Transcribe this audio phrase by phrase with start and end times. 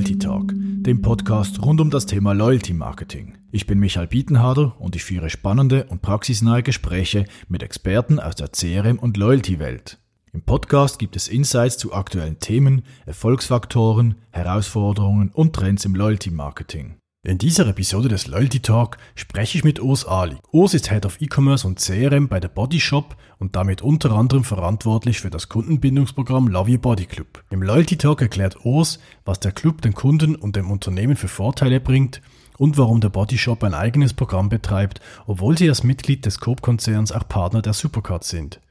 [0.00, 3.36] Loyalty Talk, dem Podcast rund um das Thema Loyalty Marketing.
[3.52, 8.50] Ich bin Michael Bietenharder und ich führe spannende und praxisnahe Gespräche mit Experten aus der
[8.50, 9.98] CRM- und Loyalty-Welt.
[10.32, 16.99] Im Podcast gibt es Insights zu aktuellen Themen, Erfolgsfaktoren, Herausforderungen und Trends im Loyalty Marketing.
[17.22, 20.38] In dieser Episode des Loyalty Talk spreche ich mit Urs Ali.
[20.52, 24.42] Urs ist Head of E-Commerce und CRM bei der Body Shop und damit unter anderem
[24.42, 27.44] verantwortlich für das Kundenbindungsprogramm Love Your Body Club.
[27.50, 31.78] Im Loyalty Talk erklärt Urs, was der Club den Kunden und dem Unternehmen für Vorteile
[31.78, 32.22] bringt
[32.56, 37.12] und warum der Body Shop ein eigenes Programm betreibt, obwohl sie als Mitglied des Coop-Konzerns
[37.12, 38.62] auch Partner der Supercard sind.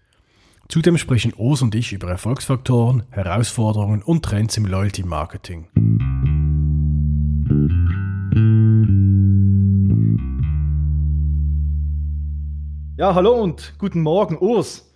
[0.69, 5.67] Zudem sprechen Urs und ich über Erfolgsfaktoren, Herausforderungen und Trends im Loyalty Marketing.
[12.99, 14.93] Ja, hallo und guten Morgen, Urs.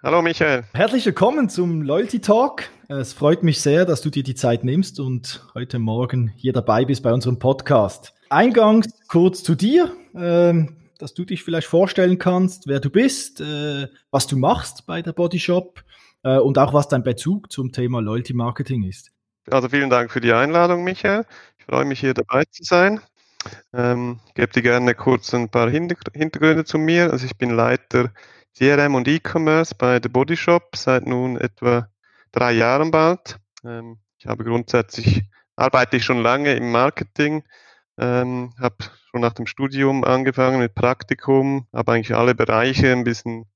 [0.00, 0.62] Hallo Michael.
[0.74, 2.70] Herzlich willkommen zum Loyalty Talk.
[2.86, 6.84] Es freut mich sehr, dass du dir die Zeit nimmst und heute Morgen hier dabei
[6.84, 8.14] bist bei unserem Podcast.
[8.30, 13.88] Eingangs kurz zu dir, äh, dass du dich vielleicht vorstellen kannst, wer du bist, äh,
[14.12, 15.82] was du machst bei der Body Shop
[16.22, 19.10] äh, und auch was dein Bezug zum Thema Loyalty Marketing ist.
[19.50, 21.24] Also vielen Dank für die Einladung, Michael.
[21.58, 23.00] Ich freue mich hier dabei zu sein.
[23.72, 27.10] Ähm, ich gebe dir gerne kurz ein paar Hintergründe zu mir.
[27.12, 28.12] Also ich bin Leiter
[28.56, 31.88] CRM und E-Commerce bei The Body Shop seit nun etwa
[32.32, 33.38] drei Jahren bald.
[33.64, 35.24] Ähm, ich habe grundsätzlich,
[35.56, 37.44] arbeite ich schon lange im Marketing,
[37.98, 38.76] ähm, habe
[39.10, 43.46] schon nach dem Studium angefangen mit Praktikum, habe eigentlich alle Bereiche ein bisschen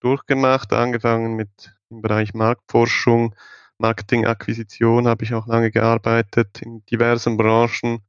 [0.00, 3.34] durchgemacht, angefangen mit im Bereich Marktforschung,
[3.78, 8.02] Marketingakquisition habe ich auch lange gearbeitet in diversen Branchen,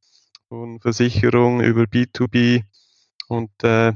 [0.51, 2.63] von Versicherung über B2B
[3.29, 3.93] und äh,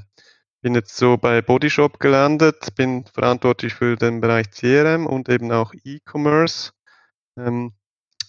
[0.62, 5.73] bin jetzt so bei Bodyshop gelandet, bin verantwortlich für den Bereich CRM und eben auch
[5.84, 6.72] E-Commerce.
[7.38, 7.74] Ähm,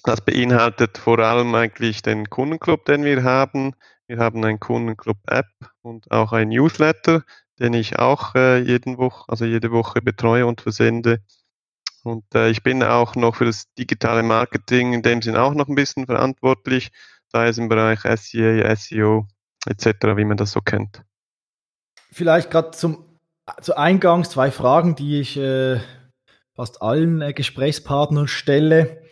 [0.02, 3.74] das beinhaltet vor allem eigentlich den Kundenclub, den wir haben.
[4.08, 5.46] Wir haben einen Kundenclub-App
[5.82, 7.22] und auch ein Newsletter,
[7.60, 11.20] den ich auch äh, jeden Woche, also jede Woche betreue und versende.
[12.02, 15.68] Und äh, ich bin auch noch für das digitale Marketing in dem Sinn auch noch
[15.68, 16.90] ein bisschen verantwortlich
[17.28, 19.26] sei es im Bereich SEA, SEO
[19.66, 21.02] etc., wie man das so kennt.
[22.12, 23.04] Vielleicht gerade zum
[23.62, 25.80] zu Eingangs zwei Fragen, die ich äh,
[26.54, 29.02] fast allen äh, Gesprächspartnern stelle,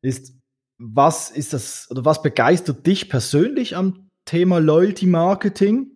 [0.00, 0.34] ist
[0.78, 5.92] was ist das oder was begeistert dich persönlich am Thema Loyalty Marketing?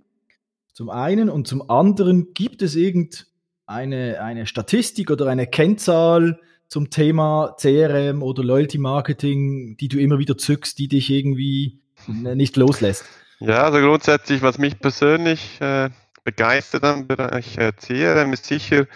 [0.72, 6.38] Zum einen und zum anderen gibt es irgendeine eine Statistik oder eine Kennzahl,
[6.68, 12.56] zum Thema CRM oder Loyalty Marketing, die du immer wieder zückst, die dich irgendwie nicht
[12.56, 13.04] loslässt?
[13.38, 15.90] Ja, also grundsätzlich, was mich persönlich äh,
[16.24, 18.86] begeistert am Bereich äh, CRM, ist sicher,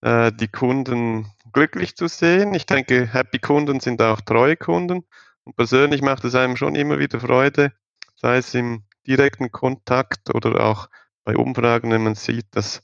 [0.00, 2.54] äh, die Kunden glücklich zu sehen.
[2.54, 5.04] Ich denke, happy Kunden sind auch treue Kunden.
[5.44, 7.72] Und persönlich macht es einem schon immer wieder Freude,
[8.16, 10.88] sei es im direkten Kontakt oder auch
[11.24, 12.82] bei Umfragen, wenn man sieht, dass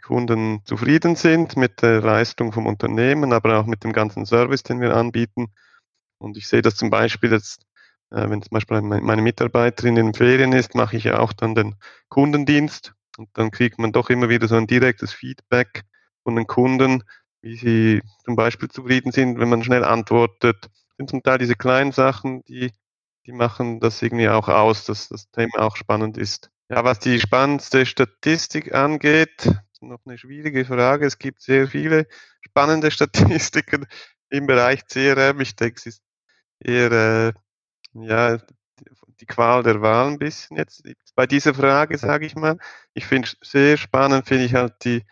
[0.00, 4.80] Kunden zufrieden sind mit der Leistung vom Unternehmen, aber auch mit dem ganzen Service, den
[4.80, 5.52] wir anbieten.
[6.18, 7.62] Und ich sehe das zum Beispiel jetzt,
[8.10, 11.76] äh, wenn zum Beispiel meine Mitarbeiterin in Ferien ist, mache ich ja auch dann den
[12.08, 15.82] Kundendienst und dann kriegt man doch immer wieder so ein direktes Feedback
[16.24, 17.02] von den Kunden,
[17.40, 20.64] wie sie zum Beispiel zufrieden sind, wenn man schnell antwortet.
[20.64, 22.70] Das sind zum Teil diese kleinen Sachen, die,
[23.26, 26.50] die machen das irgendwie auch aus, dass das Thema auch spannend ist.
[26.70, 29.50] Ja, was die spannendste Statistik angeht,
[29.88, 31.06] noch eine schwierige Frage.
[31.06, 32.06] Es gibt sehr viele
[32.40, 33.86] spannende Statistiken
[34.30, 35.40] im Bereich CRM.
[35.40, 36.02] Ich denke, es ist
[36.60, 37.32] eher äh,
[37.94, 38.38] ja,
[39.20, 40.82] die Qual der Wahl ein bisschen jetzt
[41.14, 42.58] bei dieser Frage, sage ich mal.
[42.94, 45.04] Ich finde sehr spannend, finde ich halt die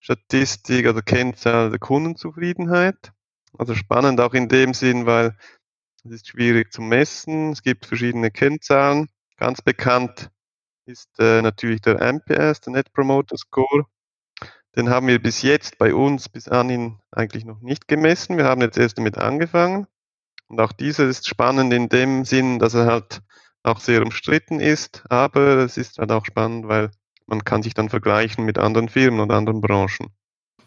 [0.00, 3.12] Statistik oder Kennzahl der Kundenzufriedenheit.
[3.58, 5.36] Also spannend auch in dem Sinn, weil
[6.04, 7.52] es ist schwierig zu messen.
[7.52, 9.08] Es gibt verschiedene Kennzahlen.
[9.36, 10.30] Ganz bekannt
[10.86, 13.86] ist äh, natürlich der NPS, der Net Promoter Score.
[14.78, 18.36] Den haben wir bis jetzt bei uns bis anhin eigentlich noch nicht gemessen.
[18.36, 19.88] Wir haben jetzt erst damit angefangen.
[20.46, 23.20] Und auch dieser ist spannend in dem Sinn, dass er halt
[23.64, 26.92] auch sehr umstritten ist, aber es ist halt auch spannend, weil
[27.26, 30.10] man kann sich dann vergleichen mit anderen Firmen und anderen Branchen.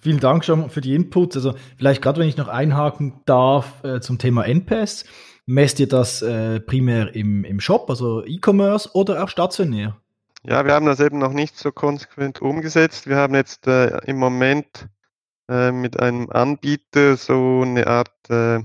[0.01, 1.37] Vielen Dank schon für die Inputs.
[1.37, 5.05] Also vielleicht gerade, wenn ich noch einhaken darf äh, zum Thema NPS.
[5.45, 10.00] Messt ihr das äh, primär im, im Shop, also E-Commerce oder auch stationär?
[10.43, 13.07] Ja, wir haben das eben noch nicht so konsequent umgesetzt.
[13.07, 14.88] Wir haben jetzt äh, im Moment
[15.49, 18.55] äh, mit einem Anbieter so eine Art äh,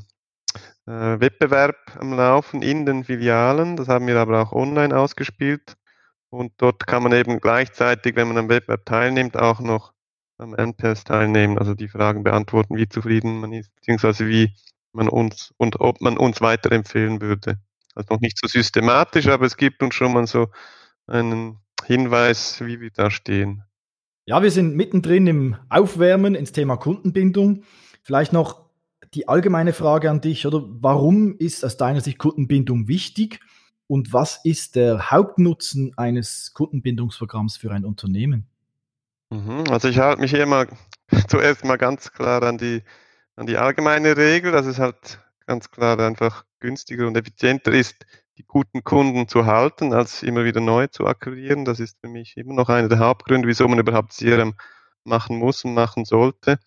[0.87, 3.77] äh, Wettbewerb am Laufen in den Filialen.
[3.77, 5.77] Das haben wir aber auch online ausgespielt.
[6.31, 9.93] Und dort kann man eben gleichzeitig, wenn man am Wettbewerb teilnimmt, auch noch
[10.39, 14.55] am NPS teilnehmen, also die Fragen beantworten, wie zufrieden man ist, beziehungsweise wie
[14.93, 17.59] man uns und ob man uns weiterempfehlen würde.
[17.95, 20.49] Also noch nicht so systematisch, aber es gibt uns schon mal so
[21.07, 23.63] einen Hinweis, wie wir da stehen.
[24.27, 27.63] Ja, wir sind mittendrin im Aufwärmen ins Thema Kundenbindung.
[28.03, 28.67] Vielleicht noch
[29.15, 30.65] die allgemeine Frage an dich, oder?
[30.67, 33.41] Warum ist aus deiner Sicht Kundenbindung wichtig?
[33.87, 38.49] Und was ist der Hauptnutzen eines Kundenbindungsprogramms für ein Unternehmen?
[39.31, 40.69] Mhm, also ich halte mich hier mal
[41.29, 42.83] zuerst mal ganz klar an die,
[43.37, 48.05] an die allgemeine Regel, dass es halt ganz klar einfach günstiger und effizienter ist,
[48.39, 51.65] die guten Kunden zu halten, als immer wieder neu zu akquirieren.
[51.65, 54.55] Das ist für mich immer noch einer der Hauptgründe, wieso man überhaupt CRM
[55.05, 56.59] machen muss und machen sollte.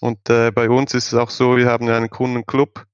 [0.00, 2.86] Und äh, bei uns ist es auch so, wir haben einen Kundenclub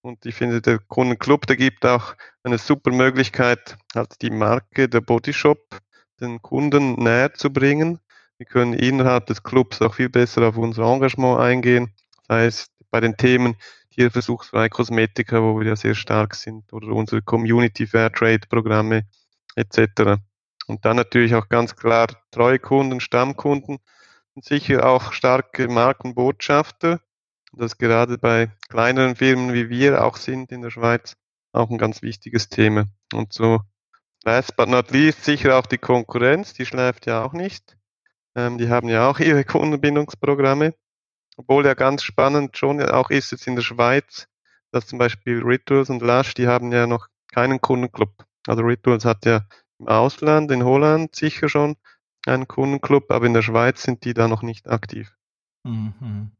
[0.00, 2.14] und ich finde, der Kundenclub, der gibt auch
[2.44, 5.80] eine super Möglichkeit, halt die Marke, der Bodyshop,
[6.20, 7.98] den Kunden näher zu bringen.
[8.36, 11.92] Wir können innerhalb des Clubs auch viel besser auf unser Engagement eingehen,
[12.28, 13.56] sei es bei den Themen
[13.92, 19.06] tierversuchsfreie Kosmetika, wo wir ja sehr stark sind, oder unsere Community Fairtrade Programme
[19.54, 20.20] etc.
[20.66, 23.78] Und dann natürlich auch ganz klar treue Kunden, Stammkunden
[24.34, 27.00] und sicher auch starke Markenbotschafter.
[27.52, 31.16] Das gerade bei kleineren Firmen wie wir auch sind in der Schweiz
[31.52, 32.86] auch ein ganz wichtiges Thema.
[33.12, 33.60] Und so
[34.24, 37.76] last but not least sicher auch die Konkurrenz, die schläft ja auch nicht.
[38.34, 40.74] Ähm, die haben ja auch ihre Kundenbindungsprogramme.
[41.36, 44.28] Obwohl ja ganz spannend schon auch ist jetzt in der Schweiz,
[44.70, 48.24] dass zum Beispiel Rituals und Lush, die haben ja noch keinen Kundenclub.
[48.46, 49.46] Also Rituals hat ja
[49.78, 51.76] im Ausland, in Holland sicher schon
[52.26, 55.16] einen Kundenclub, aber in der Schweiz sind die da noch nicht aktiv.
[55.64, 56.30] Mhm.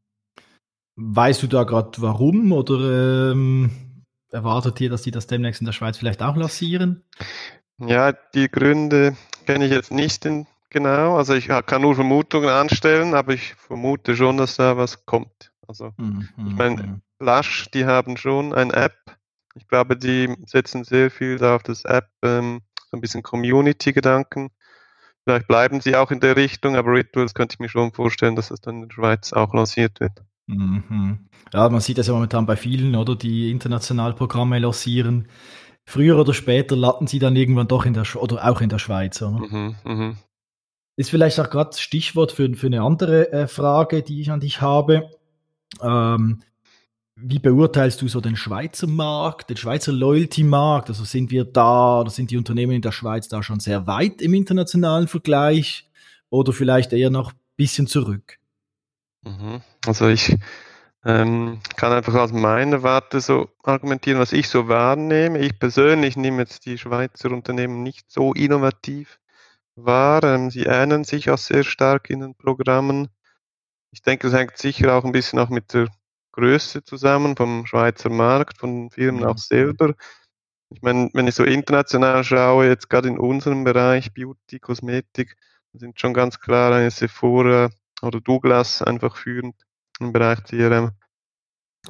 [0.95, 3.71] Weißt du da gerade warum oder ähm,
[4.29, 7.03] erwartet ihr, dass die das demnächst in der Schweiz vielleicht auch lancieren?
[7.79, 11.15] Ja, die Gründe kenne ich jetzt nicht in, genau.
[11.15, 15.53] Also ich kann nur Vermutungen anstellen, aber ich vermute schon, dass da was kommt.
[15.67, 17.01] Also mhm, ich meine, mhm.
[17.19, 18.97] Lush, die haben schon eine App.
[19.55, 24.49] Ich glaube, die setzen sehr viel da auf das App, ähm, so ein bisschen Community-Gedanken.
[25.23, 28.49] Vielleicht bleiben sie auch in der Richtung, aber Rituals könnte ich mir schon vorstellen, dass
[28.49, 30.21] das dann in der Schweiz auch lanciert wird.
[30.47, 31.29] Mhm.
[31.53, 33.15] Ja, man sieht das ja momentan bei vielen, oder?
[33.15, 35.29] Die international Programme lancieren.
[35.85, 38.79] Früher oder später landen sie dann irgendwann doch in der Sch oder auch in der
[38.79, 39.39] Schweiz, oder?
[39.39, 40.15] Mhm, mh.
[40.95, 44.61] Ist vielleicht auch gerade Stichwort für, für eine andere äh, Frage, die ich an dich
[44.61, 45.09] habe.
[45.81, 46.43] Ähm,
[47.15, 50.89] wie beurteilst du so den Schweizer Markt, den Schweizer Loyalty-Markt?
[50.89, 54.21] Also sind wir da oder sind die Unternehmen in der Schweiz da schon sehr weit
[54.21, 55.87] im internationalen Vergleich
[56.29, 58.39] oder vielleicht eher noch ein bisschen zurück?
[59.23, 59.61] Mhm.
[59.85, 60.35] Also ich
[61.05, 65.39] ähm, kann einfach aus meiner Warte so argumentieren, was ich so wahrnehme.
[65.39, 69.19] Ich persönlich nehme jetzt die Schweizer Unternehmen nicht so innovativ
[69.77, 73.09] Ähm, sie ähneln sich auch sehr stark in den Programmen.
[73.91, 75.87] Ich denke, das hängt sicher auch ein bisschen auch mit der
[76.31, 79.93] Größe zusammen vom Schweizer Markt, von Firmen auch selber.
[80.69, 85.35] Ich meine, wenn ich so international schaue, jetzt gerade in unserem Bereich Beauty, Kosmetik,
[85.73, 87.69] sind schon ganz klar eine Sephora
[88.01, 89.55] oder Douglas einfach führend
[89.99, 90.91] im Bereich CRM.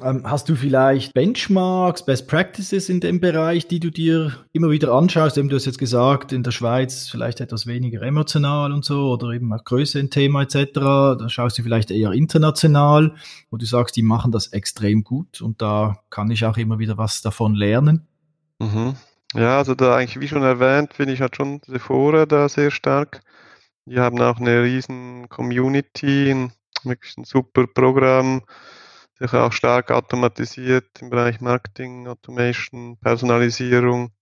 [0.02, 4.92] Ähm, hast du vielleicht Benchmarks, Best Practices in dem Bereich, die du dir immer wieder
[4.92, 5.38] anschaust?
[5.38, 9.30] Eben, du hast jetzt gesagt, in der Schweiz vielleicht etwas weniger emotional und so oder
[9.30, 10.66] eben auch Größe ein Thema etc.
[10.74, 13.14] Da schaust du vielleicht eher international,
[13.50, 16.98] wo du sagst, die machen das extrem gut und da kann ich auch immer wieder
[16.98, 18.08] was davon lernen.
[18.58, 18.94] Mhm.
[19.32, 23.20] Ja, also da eigentlich, wie schon erwähnt, finde ich halt schon Sephora da sehr stark.
[23.86, 26.48] Die haben auch eine riesen Community,
[26.82, 28.42] wirklich ein super Programm
[29.18, 34.12] sicher auch stark automatisiert im Bereich Marketing, Automation, Personalisierung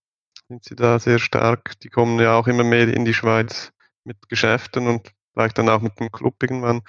[0.48, 1.78] sind sie da sehr stark.
[1.80, 3.72] Die kommen ja auch immer mehr in die Schweiz
[4.04, 6.82] mit Geschäften und vielleicht dann auch mit dem Club irgendwann.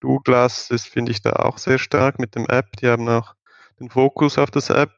[0.00, 2.76] Douglas das finde ich da auch sehr stark mit dem App.
[2.78, 3.34] Die haben auch
[3.78, 4.92] den Fokus auf das App.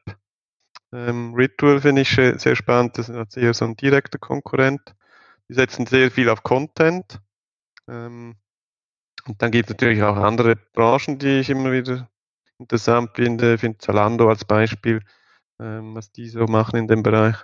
[0.91, 2.97] Ähm, Ritual finde ich sehr spannend.
[2.97, 4.95] Das ist eher so ein direkter Konkurrent.
[5.49, 7.19] Die setzen sehr viel auf Content.
[7.87, 8.35] Ähm,
[9.25, 12.09] und dann gibt es natürlich auch andere Branchen, die ich immer wieder
[12.63, 13.55] interessant finde.
[13.55, 15.01] Ich finde Zalando als Beispiel,
[15.59, 17.35] ähm, was die so machen in dem Bereich,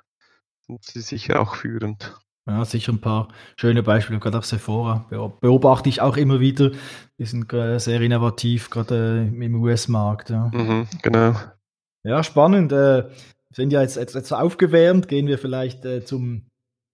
[0.65, 2.15] sind sie sicher auch führend.
[2.47, 5.05] Ja, sicher ein paar schöne Beispiele, gerade auch Sephora
[5.39, 6.71] beobachte ich auch immer wieder.
[7.19, 10.31] Die sind sehr innovativ, gerade äh, im US-Markt.
[10.31, 10.49] Ja.
[10.51, 11.35] Mhm, genau.
[12.03, 12.71] Ja, spannend.
[12.71, 13.09] Äh,
[13.51, 16.45] sind ja jetzt, jetzt, jetzt aufgewärmt, gehen wir vielleicht äh, zum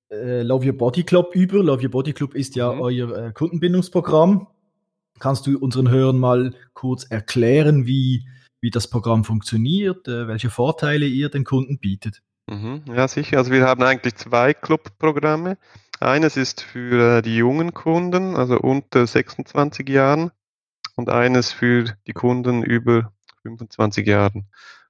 [0.09, 1.63] Love Your Body Club über.
[1.63, 2.81] Love Your Body Club ist ja mhm.
[2.81, 4.47] euer Kundenbindungsprogramm.
[5.19, 8.27] Kannst du unseren Hörern mal kurz erklären, wie,
[8.61, 12.21] wie das Programm funktioniert, äh, welche Vorteile ihr den Kunden bietet?
[12.47, 13.37] Mhm, ja, sicher.
[13.37, 15.57] Also wir haben eigentlich zwei Clubprogramme.
[15.99, 20.31] Eines ist für äh, die jungen Kunden, also unter 26 Jahren,
[20.95, 23.11] und eines für die Kunden über
[23.43, 24.47] 25 Jahren.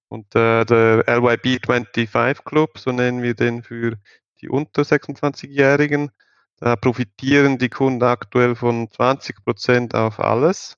[0.08, 3.98] Und äh, der LYB25 Club, so nennen wir den für
[4.42, 6.12] die unter 26-Jährigen,
[6.58, 10.78] da profitieren die Kunden aktuell von 20 Prozent auf alles.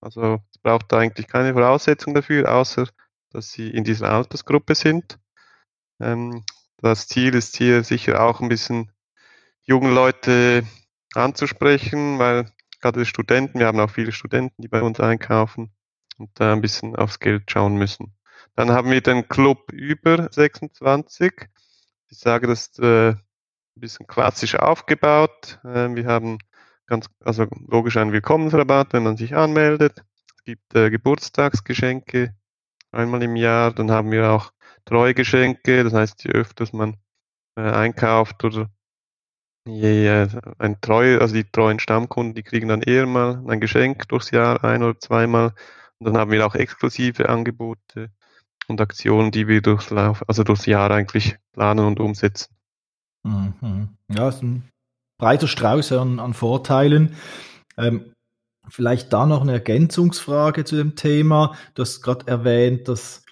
[0.00, 2.88] Also es braucht da eigentlich keine Voraussetzung dafür, außer
[3.30, 5.18] dass sie in dieser Altersgruppe sind.
[6.00, 6.44] Ähm,
[6.78, 8.92] das Ziel ist hier sicher auch ein bisschen
[9.62, 10.64] jungen Leute
[11.14, 15.72] anzusprechen, weil gerade die Studenten, wir haben auch viele Studenten, die bei uns einkaufen
[16.16, 18.14] und da ein bisschen aufs Geld schauen müssen.
[18.54, 21.32] Dann haben wir den Club über 26.
[22.08, 23.14] Ich sage, das ist äh,
[23.78, 25.60] ein bisschen klassisch aufgebaut.
[25.64, 26.38] Äh, wir haben
[26.86, 30.04] ganz, also logisch einen Willkommensrabatt, wenn man sich anmeldet.
[30.36, 32.34] Es gibt äh, Geburtstagsgeschenke
[32.90, 33.72] einmal im Jahr.
[33.72, 34.52] Dann haben wir auch
[34.84, 36.96] Treugeschenke, das heißt, je öfters man
[37.56, 38.68] äh, einkauft oder
[39.66, 44.08] je äh, ein treu, also die treuen Stammkunden, die kriegen dann eher mal ein Geschenk
[44.08, 45.52] durchs Jahr, ein oder zweimal.
[45.98, 48.10] Und dann haben wir auch exklusive Angebote
[48.66, 52.57] und Aktionen, die wir durchs Lauf, also durchs Jahr eigentlich planen und umsetzen.
[53.24, 53.88] Mhm.
[54.08, 54.68] Ja, ist ein
[55.18, 57.14] breiter Strauß an, an Vorteilen.
[57.76, 58.12] Ähm,
[58.68, 61.56] vielleicht da noch eine Ergänzungsfrage zu dem Thema.
[61.74, 63.24] Du hast gerade erwähnt, dass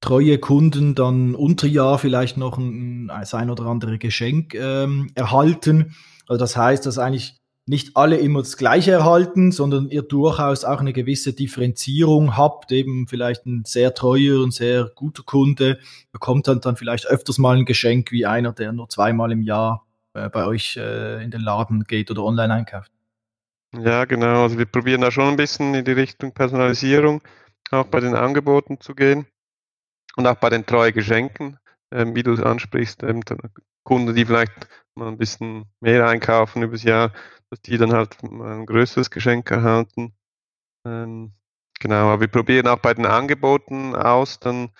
[0.00, 5.94] treue Kunden dann unter Jahr vielleicht noch ein, ein oder andere Geschenk ähm, erhalten.
[6.28, 10.80] Also das heißt, dass eigentlich nicht alle immer das Gleiche erhalten, sondern ihr durchaus auch
[10.80, 12.70] eine gewisse Differenzierung habt.
[12.70, 15.80] Eben vielleicht ein sehr treuer und sehr guter Kunde
[16.12, 19.84] bekommt dann, dann vielleicht öfters mal ein Geschenk wie einer, der nur zweimal im Jahr
[20.14, 22.92] äh, bei euch äh, in den Laden geht oder online einkauft.
[23.76, 24.44] Ja, genau.
[24.44, 27.20] Also wir probieren da schon ein bisschen in die Richtung Personalisierung
[27.72, 29.26] auch bei den Angeboten zu gehen
[30.16, 31.58] und auch bei den treue Geschenken,
[31.90, 33.22] ähm, wie du es ansprichst, ähm,
[33.82, 37.12] Kunden, die vielleicht mal ein bisschen mehr einkaufen übers Jahr,
[37.50, 40.14] dass die dann halt ein größeres Geschenk erhalten.
[40.84, 41.32] Ähm,
[41.80, 44.70] genau, aber wir probieren auch bei den Angeboten aus, dann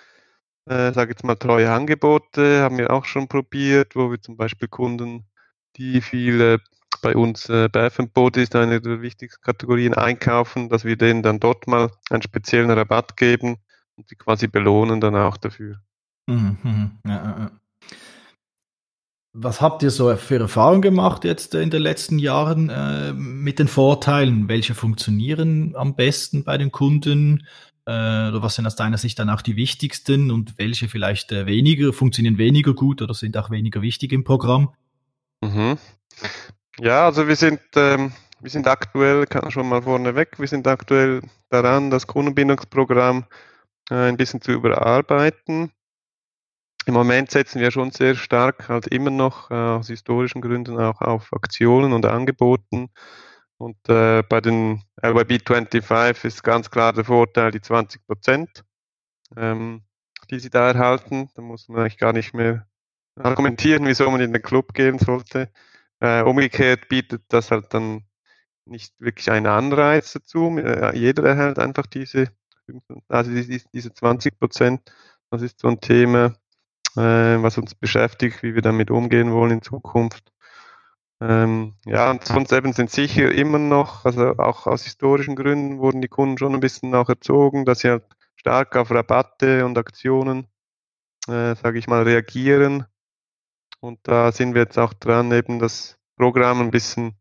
[0.65, 4.67] äh, sage jetzt mal treue Angebote, haben wir auch schon probiert, wo wir zum Beispiel
[4.67, 5.25] Kunden,
[5.77, 6.59] die viele
[7.01, 7.69] bei uns äh,
[8.13, 12.71] Body ist eine der wichtigsten Kategorien einkaufen, dass wir denen dann dort mal einen speziellen
[12.71, 13.57] Rabatt geben
[13.95, 15.81] und die quasi belohnen dann auch dafür.
[16.27, 16.91] Mhm, mhm.
[17.05, 17.51] ja, ja.
[19.39, 23.67] Was habt ihr so für Erfahrungen gemacht jetzt in den letzten Jahren äh, mit den
[23.67, 24.49] Vorteilen?
[24.49, 27.45] Welche funktionieren am besten bei den Kunden?
[27.85, 31.45] Äh, oder was sind aus deiner Sicht dann auch die wichtigsten und welche vielleicht äh,
[31.45, 34.73] weniger, funktionieren weniger gut oder sind auch weniger wichtig im Programm?
[35.41, 35.77] Mhm.
[36.79, 41.21] Ja, also wir sind, ähm, wir sind aktuell, kann schon mal vorneweg, wir sind aktuell
[41.51, 43.25] daran, das Kundenbindungsprogramm
[43.91, 45.71] äh, ein bisschen zu überarbeiten.
[46.87, 51.01] Im Moment setzen wir schon sehr stark halt immer noch äh, aus historischen Gründen auch
[51.01, 52.91] auf Aktionen und Angeboten.
[53.57, 58.63] Und äh, bei den LYB 25 ist ganz klar der Vorteil die 20 Prozent,
[59.35, 59.83] ähm,
[60.31, 61.29] die sie da erhalten.
[61.35, 62.65] Da muss man eigentlich gar nicht mehr
[63.15, 65.51] argumentieren, wieso man in den Club gehen sollte.
[65.99, 68.05] Äh, umgekehrt bietet das halt dann
[68.63, 70.57] nicht wirklich einen Anreiz dazu.
[70.57, 72.29] Äh, jeder erhält einfach diese,
[73.09, 74.89] also diese 20 Prozent.
[75.29, 76.33] Das ist so ein Thema
[76.97, 80.31] äh, was uns beschäftigt, wie wir damit umgehen wollen in Zukunft.
[81.19, 86.01] Ähm, ja, und sonst eben sind sicher immer noch, also auch aus historischen Gründen wurden
[86.01, 88.03] die Kunden schon ein bisschen auch erzogen, dass sie halt
[88.35, 90.47] stark auf Rabatte und Aktionen,
[91.27, 92.85] äh, sage ich mal, reagieren.
[93.79, 97.15] Und da sind wir jetzt auch dran, eben das Programm ein bisschen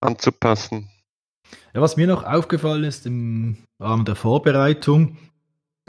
[0.00, 0.90] anzupassen.
[1.74, 5.16] Ja, was mir noch aufgefallen ist im Rahmen der Vorbereitung,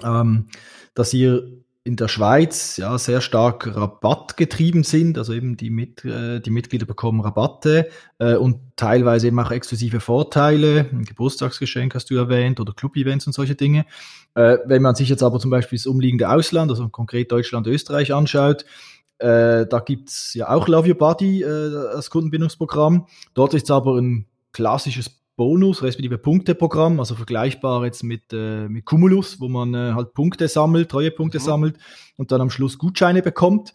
[0.03, 0.49] ähm,
[0.93, 6.39] dass ihr in der Schweiz ja sehr stark rabattgetrieben sind, also eben die, Mit, äh,
[6.39, 12.15] die Mitglieder bekommen Rabatte äh, und teilweise eben auch exklusive Vorteile, ein Geburtstagsgeschenk hast du
[12.15, 13.85] erwähnt oder Club-Events und solche Dinge.
[14.35, 18.13] Äh, wenn man sich jetzt aber zum Beispiel das umliegende Ausland, also konkret Deutschland, Österreich
[18.13, 18.65] anschaut,
[19.19, 21.45] äh, da gibt's ja auch Love Your Body äh,
[21.93, 23.07] als Kundenbindungsprogramm.
[23.33, 28.83] Dort ist es aber ein klassisches Bonus, respektive Punkteprogramm, also vergleichbar jetzt mit, äh, mit
[28.83, 31.43] Cumulus, wo man äh, halt Punkte sammelt, Treuepunkte mhm.
[31.43, 31.77] sammelt
[32.17, 33.73] und dann am Schluss Gutscheine bekommt.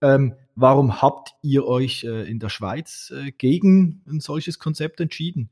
[0.00, 5.50] Ähm, warum habt ihr euch äh, in der Schweiz äh, gegen ein solches Konzept entschieden?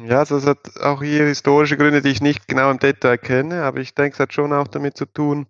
[0.00, 3.64] Ja, also es hat auch hier historische Gründe, die ich nicht genau im Detail kenne,
[3.64, 5.48] aber ich denke, es hat schon auch damit zu tun,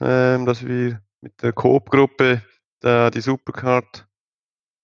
[0.00, 2.42] ähm, dass wir mit der Coop-Gruppe
[2.82, 4.08] die Supercard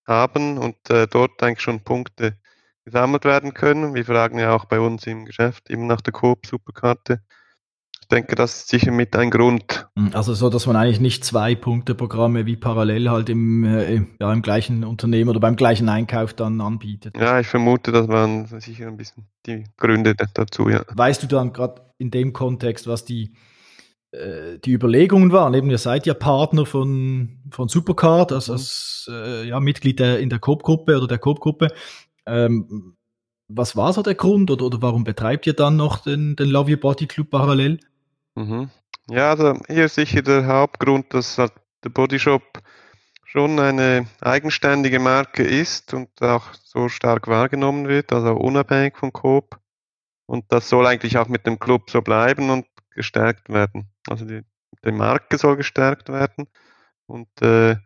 [0.06, 2.37] haben und äh, dort eigentlich schon Punkte
[2.87, 3.95] gesammelt werden können.
[3.95, 7.21] Wir fragen ja auch bei uns im Geschäft immer nach der Coop-Superkarte.
[8.00, 9.88] Ich denke, das ist sicher mit ein Grund.
[9.99, 14.33] Hm, also so, dass man eigentlich nicht zwei Punkte-Programme wie parallel halt im, äh, ja,
[14.33, 17.16] im gleichen Unternehmen oder beim gleichen Einkauf dann anbietet.
[17.19, 20.85] Ja, ich vermute, das waren sicher ein bisschen die Gründe dazu, ja.
[20.95, 23.35] Weißt du dann gerade in dem Kontext, was die
[24.12, 25.55] äh, die Überlegungen waren.
[25.55, 30.31] Eben, ihr seid ja Partner von, von Supercard, also als äh, ja, Mitglied der, in
[30.31, 31.69] der Coop-Gruppe oder der Coop-Gruppe.
[32.26, 32.97] Ähm,
[33.49, 36.73] was war so der Grund oder, oder warum betreibt ihr dann noch den, den Love
[36.73, 37.78] Your Body Club parallel?
[38.35, 38.71] Mhm.
[39.09, 41.52] Ja, also hier ist sicher der Hauptgrund, dass halt
[41.85, 42.42] der Body Shop
[43.25, 49.61] schon eine eigenständige Marke ist und auch so stark wahrgenommen wird, also unabhängig von Coop.
[50.26, 53.88] Und das soll eigentlich auch mit dem Club so bleiben und gestärkt werden.
[54.09, 54.42] Also die,
[54.85, 56.49] die Marke soll gestärkt werden.
[57.06, 57.76] Und äh, äh,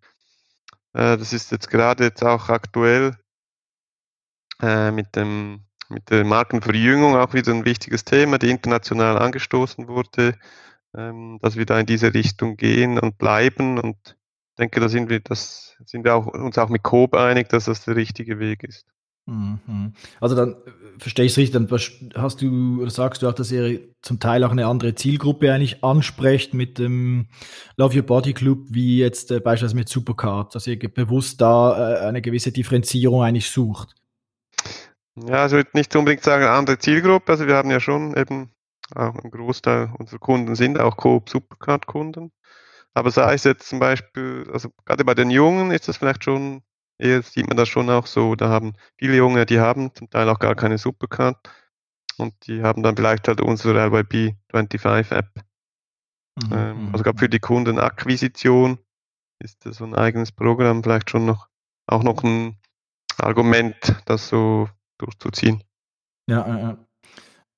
[0.92, 3.16] das ist jetzt gerade jetzt auch aktuell
[4.62, 10.34] äh, mit, dem, mit der Markenverjüngung auch wieder ein wichtiges Thema, die international angestoßen wurde,
[10.96, 13.78] ähm, dass wir da in diese Richtung gehen und bleiben.
[13.78, 14.16] Und
[14.58, 17.84] denke, da sind wir, das sind wir auch, uns auch mit Coop einig, dass das
[17.84, 18.86] der richtige Weg ist.
[19.26, 19.92] Mhm.
[20.20, 20.56] Also dann äh,
[20.98, 21.68] verstehe ich es richtig, dann
[22.16, 25.84] hast du oder sagst du auch, dass ihr zum Teil auch eine andere Zielgruppe eigentlich
[25.84, 27.28] ansprecht mit dem
[27.76, 32.22] Love Your Body Club, wie jetzt äh, beispielsweise mit Supercard, dass ihr bewusst da eine
[32.22, 33.94] gewisse Differenzierung eigentlich sucht.
[35.26, 38.50] Ja, also ich würde nicht unbedingt sagen andere Zielgruppe, also wir haben ja schon eben
[38.94, 42.32] auch ein Großteil unserer Kunden sind auch Coop Supercard Kunden.
[42.94, 46.62] Aber sei es jetzt zum Beispiel, also gerade bei den Jungen ist das vielleicht schon
[46.98, 48.34] eher sieht man das schon auch so.
[48.34, 51.36] Da haben viele Junge, die haben zum Teil auch gar keine Supercard
[52.18, 55.30] und die haben dann vielleicht halt unsere RYB 25 App.
[56.36, 58.78] Mhm, ähm, mhm, also gerade für die Kundenakquisition
[59.38, 61.48] ist das so ein eigenes Programm vielleicht schon noch
[61.86, 62.58] auch noch ein
[63.18, 64.68] Argument, das so
[65.00, 65.62] durchzuziehen.
[66.28, 66.78] Ja, ja.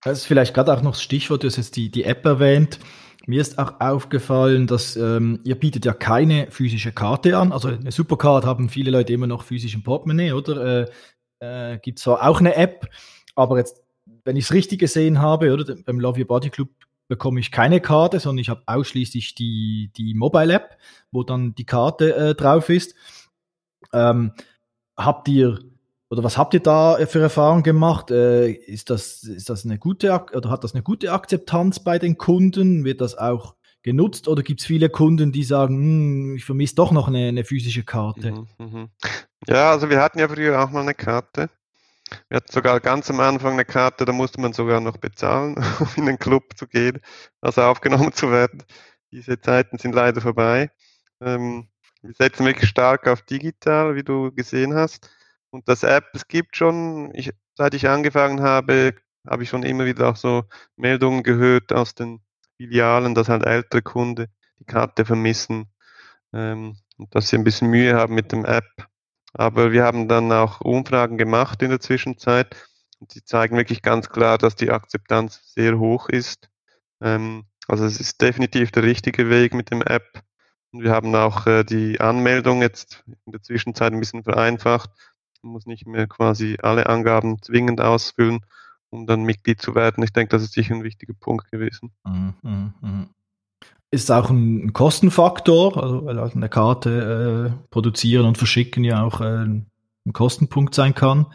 [0.03, 2.81] Das ist vielleicht gerade auch noch das Stichwort, du hast jetzt die, die App erwähnt.
[3.27, 7.53] Mir ist auch aufgefallen, dass ähm, ihr bietet ja keine physische Karte an.
[7.53, 10.83] Also eine Supercard haben viele Leute immer noch physisch im Portemonnaie, oder?
[10.83, 10.91] Äh,
[11.39, 12.89] äh, gibt zwar auch eine App,
[13.35, 13.83] aber jetzt,
[14.25, 16.69] wenn ich es richtig gesehen habe, oder beim Love Your Body Club
[17.09, 20.79] bekomme ich keine Karte, sondern ich habe ausschließlich die, die Mobile App,
[21.11, 22.95] wo dann die Karte äh, drauf ist.
[23.93, 24.33] Ähm,
[24.97, 25.59] habt ihr
[26.13, 28.11] oder was habt ihr da für Erfahrungen gemacht?
[28.11, 32.19] Äh, ist, das, ist das eine gute oder hat das eine gute Akzeptanz bei den
[32.19, 32.85] Kunden?
[32.85, 36.93] Wird das auch genutzt oder gibt es viele Kunden, die sagen, hm, ich vermisse doch
[36.93, 38.33] noch eine, eine physische Karte?
[38.33, 38.89] Mhm, mhm.
[39.49, 41.49] Ja, also wir hatten ja früher auch mal eine Karte.
[42.29, 45.89] Wir hatten sogar ganz am Anfang eine Karte, da musste man sogar noch bezahlen, um
[45.97, 47.01] in den Club zu gehen,
[47.41, 48.63] also aufgenommen zu werden.
[49.13, 50.71] Diese Zeiten sind leider vorbei.
[51.23, 51.69] Ähm,
[52.03, 55.09] wir setzen wirklich stark auf digital, wie du gesehen hast.
[55.53, 58.95] Und das App, es gibt schon, ich, seit ich angefangen habe,
[59.27, 60.45] habe ich schon immer wieder auch so
[60.77, 62.23] Meldungen gehört aus den
[62.57, 65.71] Filialen, dass halt ältere Kunden die Karte vermissen
[66.33, 68.65] ähm, und dass sie ein bisschen Mühe haben mit dem App.
[69.35, 72.57] Aber wir haben dann auch Umfragen gemacht in der Zwischenzeit
[72.99, 76.49] und die zeigen wirklich ganz klar, dass die Akzeptanz sehr hoch ist.
[77.03, 80.23] Ähm, also es ist definitiv der richtige Weg mit dem App.
[80.73, 84.91] Und wir haben auch äh, die Anmeldung jetzt in der Zwischenzeit ein bisschen vereinfacht,
[85.43, 88.41] muss nicht mehr quasi alle Angaben zwingend ausfüllen,
[88.91, 90.03] um dann Mitglied zu werden.
[90.05, 91.93] Ich denke, das ist sicher ein wichtiger Punkt gewesen.
[92.05, 93.07] Mhm, mh, mh.
[93.91, 99.21] Ist auch ein Kostenfaktor, also weil halt eine Karte äh, produzieren und verschicken ja auch
[99.21, 101.27] äh, ein Kostenpunkt sein kann.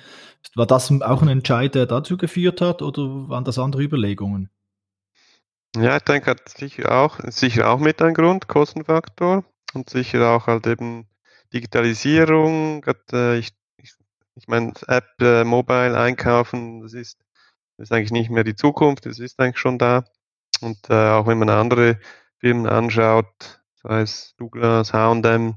[0.55, 4.49] War das auch ein Entscheid, der dazu geführt hat, oder waren das andere Überlegungen?
[5.75, 9.43] Ja, ich denke, hat sicher auch, sicher auch mit ein Grund, Kostenfaktor
[9.73, 11.07] und sicher auch halt eben
[11.53, 12.83] Digitalisierung.
[13.11, 13.51] Äh, ich
[14.37, 17.19] ich meine, App, äh, Mobile einkaufen, das ist,
[17.77, 20.05] das ist eigentlich nicht mehr die Zukunft, das ist eigentlich schon da.
[20.61, 21.99] Und äh, auch wenn man andere
[22.39, 25.55] Firmen anschaut, sei es Douglas, H&M,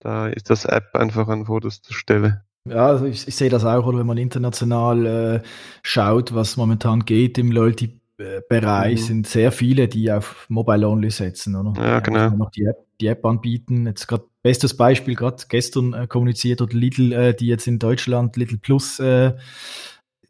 [0.00, 2.44] da ist das App einfach an vorderster Stelle.
[2.64, 5.42] Ja, also ich, ich sehe das auch, oder wenn man international äh,
[5.82, 9.04] schaut, was momentan geht im Loyalty-Bereich, mhm.
[9.04, 11.80] sind sehr viele, die auf Mobile Only setzen, oder?
[11.82, 12.48] Ja, genau.
[12.54, 13.86] Die App, die App anbieten.
[13.86, 18.36] Jetzt gerade bestes Beispiel, gerade gestern äh, kommuniziert oder Lidl, äh, die jetzt in Deutschland
[18.36, 19.34] Lidl Plus äh,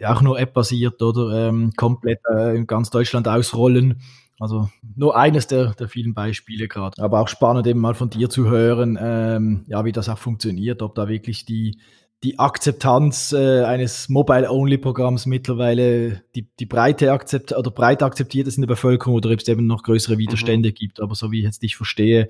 [0.05, 4.01] auch nur App-basiert oder ähm, komplett äh, in ganz Deutschland ausrollen.
[4.39, 7.03] Also nur eines der, der vielen Beispiele gerade.
[7.03, 10.81] Aber auch spannend eben mal von dir zu hören, ähm, ja, wie das auch funktioniert,
[10.81, 11.79] ob da wirklich die,
[12.23, 18.63] die Akzeptanz äh, eines Mobile-Only-Programms mittlerweile die, die breite Akzept oder breit akzeptiert ist in
[18.63, 20.75] der Bevölkerung oder ob es eben noch größere Widerstände mhm.
[20.75, 21.01] gibt.
[21.01, 22.29] Aber so wie ich jetzt dich verstehe,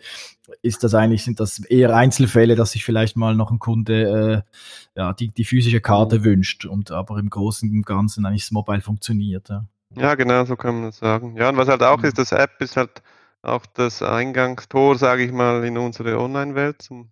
[0.63, 4.99] ist das eigentlich, sind das eher Einzelfälle, dass sich vielleicht mal noch ein Kunde äh,
[4.99, 6.25] ja, die, die physische Karte mhm.
[6.25, 9.49] wünscht und aber im Großen und Ganzen eigentlich das Mobile funktioniert.
[9.49, 9.65] Ja.
[9.97, 11.37] ja, genau, so kann man das sagen.
[11.37, 12.05] Ja, und was halt auch mhm.
[12.05, 13.03] ist, das App ist halt
[13.43, 17.11] auch das Eingangstor, sage ich mal, in unsere Online-Welt zum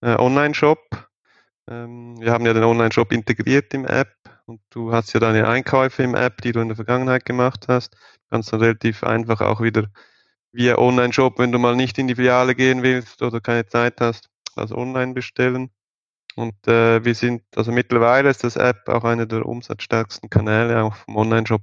[0.00, 1.07] äh, Online-Shop
[1.68, 4.14] ähm, wir haben ja den Online-Shop integriert im App
[4.46, 7.94] und du hast ja deine Einkäufe im App, die du in der Vergangenheit gemacht hast.
[7.94, 9.88] Du kannst dann relativ einfach auch wieder
[10.52, 14.30] via Online-Shop, wenn du mal nicht in die Filiale gehen willst oder keine Zeit hast,
[14.56, 15.70] das online bestellen.
[16.36, 20.94] Und äh, wir sind, also mittlerweile ist das App auch einer der umsatzstärksten Kanäle auch
[20.94, 21.62] vom Online-Shop.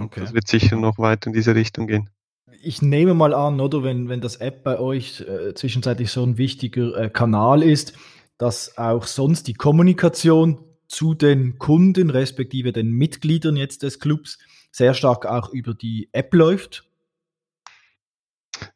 [0.00, 0.20] Okay.
[0.20, 2.10] Das wird sicher noch weiter in diese Richtung gehen.
[2.62, 6.36] Ich nehme mal an, oder wenn, wenn das App bei euch äh, zwischenzeitlich so ein
[6.36, 7.96] wichtiger äh, Kanal ist,
[8.38, 14.38] dass auch sonst die Kommunikation zu den Kunden, respektive den Mitgliedern jetzt des Clubs,
[14.70, 16.84] sehr stark auch über die App läuft.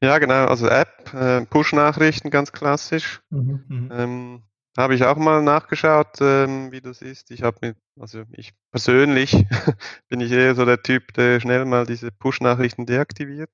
[0.02, 3.22] Ja, genau, also App, äh, Push-Nachrichten ganz klassisch.
[3.30, 3.88] Mhm, mhm.
[3.92, 4.42] ähm,
[4.76, 7.30] habe ich auch mal nachgeschaut, ähm, wie das ist.
[7.30, 9.44] Ich habe mir, also ich persönlich
[10.08, 13.50] bin ich eher so der Typ, der schnell mal diese Push-Nachrichten deaktiviert.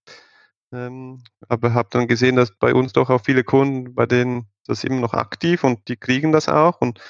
[0.73, 4.85] Ähm, aber habe dann gesehen, dass bei uns doch auch viele Kunden, bei denen das
[4.85, 6.81] immer noch aktiv und die kriegen das auch.
[6.81, 7.01] Und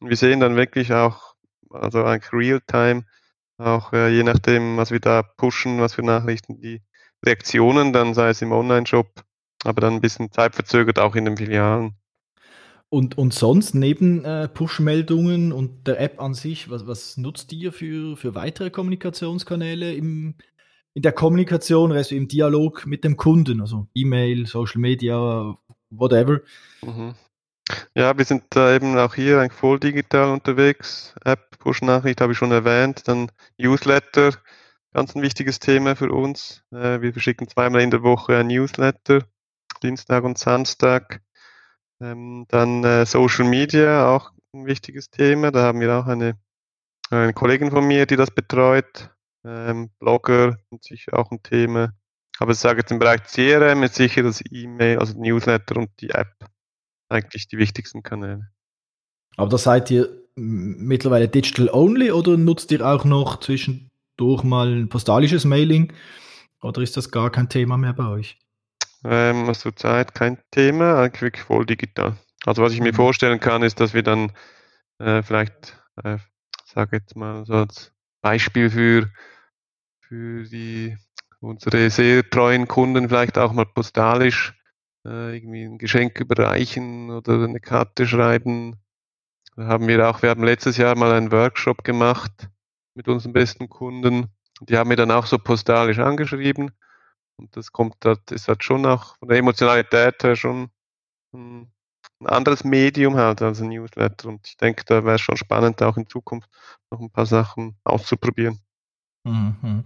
[0.00, 1.34] wir sehen dann wirklich auch,
[1.70, 3.04] also eigentlich real-time,
[3.58, 6.82] auch äh, je nachdem, was wir da pushen, was für Nachrichten, die
[7.24, 9.22] Reaktionen, dann sei es im Online-Shop,
[9.64, 11.94] aber dann ein bisschen zeitverzögert auch in den Filialen.
[12.88, 17.72] Und, und sonst neben äh, Push-Meldungen und der App an sich, was, was nutzt ihr
[17.72, 20.34] für, für weitere Kommunikationskanäle im,
[20.94, 25.56] in der Kommunikation, also im Dialog mit dem Kunden, also E-Mail, Social Media,
[25.90, 26.40] whatever?
[26.82, 27.14] Mhm.
[27.94, 31.14] Ja, wir sind da eben auch hier eigentlich voll digital unterwegs.
[31.24, 34.32] App, Push-Nachricht habe ich schon erwähnt, dann Newsletter,
[34.92, 36.64] ganz ein wichtiges Thema für uns.
[36.72, 39.24] Äh, wir verschicken zweimal in der Woche ein Newsletter,
[39.82, 41.22] Dienstag und Samstag.
[42.00, 45.50] Ähm, dann äh, Social Media, auch ein wichtiges Thema.
[45.52, 46.38] Da haben wir auch eine,
[47.10, 49.10] eine Kollegin von mir, die das betreut.
[49.44, 51.92] Ähm, Blogger und sicher auch ein Thema.
[52.40, 56.08] Aber ich sage jetzt im Bereich CRM ist sicher das E-Mail, also Newsletter und die
[56.08, 56.34] App
[57.10, 58.50] eigentlich die wichtigsten Kanäle.
[59.36, 64.88] Aber da seid ihr mittlerweile digital only oder nutzt ihr auch noch zwischendurch mal ein
[64.88, 65.92] postalisches Mailing?
[66.62, 68.38] Oder ist das gar kein Thema mehr bei euch?
[69.04, 72.16] Ähm, zurzeit kein Thema, eigentlich wirklich voll digital.
[72.46, 72.96] Also was ich mir mhm.
[72.96, 74.32] vorstellen kann, ist, dass wir dann
[74.98, 76.16] äh, vielleicht, äh,
[76.64, 79.10] sage jetzt mal so als Beispiel für,
[80.00, 80.96] für die
[81.40, 84.54] unsere sehr treuen Kunden vielleicht auch mal postalisch
[85.06, 88.76] äh, irgendwie ein Geschenk überreichen oder eine Karte schreiben.
[89.56, 92.48] Da haben wir auch, wir haben letztes Jahr mal einen Workshop gemacht
[92.94, 94.28] mit unseren besten Kunden.
[94.60, 96.70] Die haben mir dann auch so postalisch angeschrieben
[97.40, 100.70] und das kommt, das ist halt schon auch von der Emotionalität her schon
[101.32, 101.72] ein,
[102.22, 104.28] anderes Medium halt als ein Newsletter.
[104.28, 106.50] Und ich denke, da wäre es schon spannend, auch in Zukunft
[106.90, 108.60] noch ein paar Sachen auszuprobieren.
[109.24, 109.84] Mhm.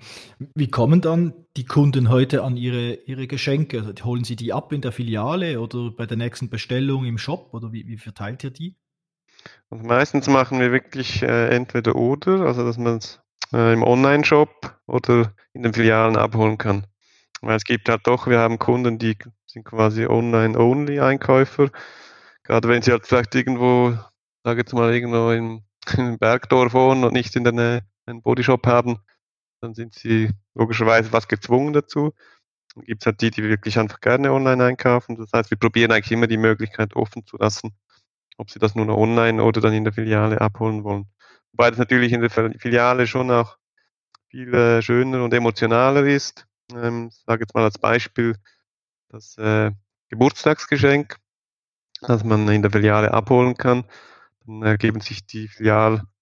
[0.54, 3.80] Wie kommen dann die Kunden heute an ihre, ihre Geschenke?
[3.80, 7.52] Also holen Sie die ab in der Filiale oder bei der nächsten Bestellung im Shop
[7.52, 8.76] oder wie, wie verteilt ihr die?
[9.68, 13.20] Und meistens machen wir wirklich äh, entweder oder, also dass man es
[13.52, 16.86] äh, im Online-Shop oder in den Filialen abholen kann.
[17.40, 19.16] Weil es gibt halt doch, wir haben Kunden, die
[19.46, 21.70] sind quasi Online-Only-Einkäufer.
[22.44, 23.98] Gerade wenn sie halt vielleicht irgendwo,
[24.44, 25.64] sage jetzt mal, irgendwo im
[26.18, 29.00] Bergdorf wohnen und nicht in der Nähe einen Bodyshop haben,
[29.64, 32.12] dann sind sie logischerweise was gezwungen dazu.
[32.74, 35.16] Dann gibt es halt die, die wirklich einfach gerne online einkaufen.
[35.16, 37.74] Das heißt, wir probieren eigentlich immer die Möglichkeit offen zu lassen,
[38.36, 41.06] ob sie das nur noch online oder dann in der Filiale abholen wollen.
[41.52, 43.56] Wobei das natürlich in der Filiale schon auch
[44.28, 48.36] viel äh, schöner und emotionaler ist ähm, sage jetzt mal als Beispiel
[49.08, 49.70] das äh,
[50.08, 51.18] Geburtstagsgeschenk,
[52.00, 53.84] das man in der Filiale abholen kann.
[54.46, 56.13] Dann äh, geben sich die Filialmitarbeitenden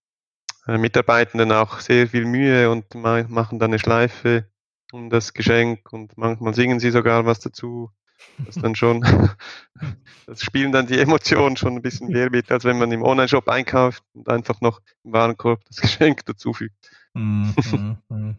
[0.66, 4.46] äh, auch sehr viel Mühe und ma machen dann eine Schleife
[4.92, 7.90] um das Geschenk und manchmal singen sie sogar was dazu.
[8.38, 9.02] Das dann schon,
[10.26, 13.48] das spielen dann die Emotionen schon ein bisschen mehr mit, als wenn man im Online-Shop
[13.48, 16.76] einkauft und einfach noch im Warenkorb das Geschenk dazufügt.
[17.14, 18.36] Mm -hmm.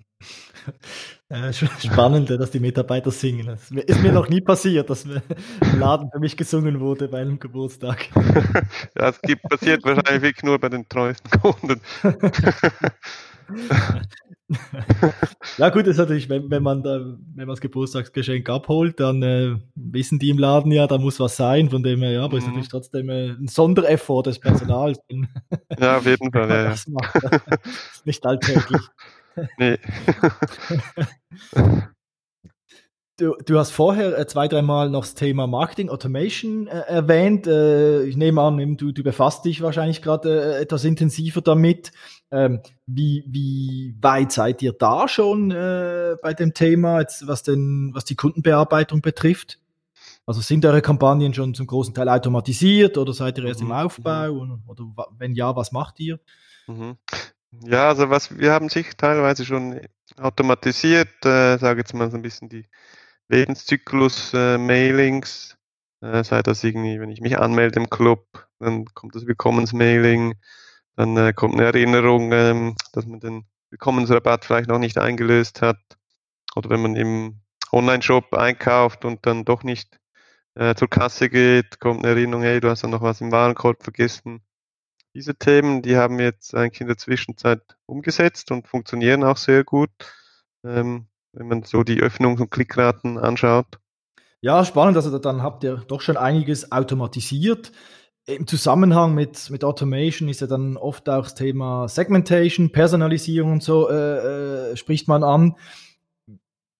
[1.79, 3.47] Spannend, dass die Mitarbeiter singen.
[3.47, 5.21] Das ist mir noch nie passiert, dass im
[5.79, 8.09] Laden für mich gesungen wurde bei einem Geburtstag.
[8.95, 11.81] Ja, es gibt, passiert wahrscheinlich wirklich nur bei den treuesten Kunden.
[15.57, 19.55] ja gut, ist natürlich, wenn, wenn man da, wenn man das Geburtstagsgeschenk abholt, dann äh,
[19.75, 22.39] wissen die im Laden ja, da muss was sein, von dem her, ja, aber mhm.
[22.39, 24.99] ist natürlich trotzdem äh, ein Sondereffort des Personals.
[25.79, 26.63] ja, auf jeden Fall, ja.
[26.65, 27.15] Das macht,
[27.93, 28.81] ist nicht alltäglich.
[29.57, 29.79] Nee.
[33.17, 37.45] Du, du, hast vorher äh, zwei, dreimal noch das Thema Marketing Automation äh, erwähnt.
[37.45, 41.91] Äh, ich nehme an, du, du befasst dich wahrscheinlich gerade äh, etwas intensiver damit.
[42.33, 47.91] Ähm, wie, wie weit seid ihr da schon äh, bei dem Thema, jetzt, was, denn,
[47.93, 49.59] was die Kundenbearbeitung betrifft?
[50.25, 53.67] Also sind eure Kampagnen schon zum großen Teil automatisiert oder seid ihr erst mhm.
[53.67, 54.45] im Aufbau?
[54.45, 54.63] Mhm.
[54.65, 54.83] Oder
[55.15, 56.19] wenn ja, was macht ihr?
[56.65, 56.97] Mhm.
[57.61, 59.79] Ja, also was wir haben sich teilweise schon
[60.17, 62.65] automatisiert, äh, sage jetzt mal so ein bisschen die
[63.27, 65.55] Lebenszyklus-Mailings,
[66.01, 70.33] äh, äh, sei das irgendwie, wenn ich mich anmelde im Club, dann kommt das Willkommensmailing,
[70.95, 75.79] dann äh, kommt eine Erinnerung, ähm, dass man den Willkommensrabatt vielleicht noch nicht eingelöst hat.
[76.55, 79.99] Oder wenn man im Online-Shop einkauft und dann doch nicht
[80.55, 83.83] äh, zur Kasse geht, kommt eine Erinnerung, hey, du hast ja noch was im Warenkorb
[83.83, 84.41] vergessen.
[85.15, 89.63] Diese Themen, die haben wir jetzt eigentlich in der Zwischenzeit umgesetzt und funktionieren auch sehr
[89.63, 89.91] gut,
[90.63, 93.79] ähm, wenn man so die Öffnungs- und Klickraten anschaut.
[94.41, 94.97] Ja, spannend.
[94.97, 97.71] Also dann habt ihr doch schon einiges automatisiert.
[98.25, 103.63] Im Zusammenhang mit, mit Automation ist ja dann oft auch das Thema Segmentation, Personalisierung und
[103.63, 105.57] so äh, äh, spricht man an.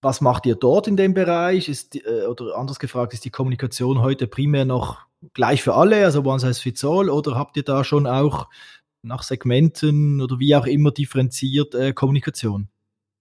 [0.01, 1.67] Was macht ihr dort in dem Bereich?
[1.67, 4.99] Ist, äh, oder anders gefragt, ist die Kommunikation heute primär noch
[5.33, 8.47] gleich für alle, also one size fits all, oder habt ihr da schon auch
[9.01, 12.69] nach Segmenten oder wie auch immer differenziert äh, Kommunikation?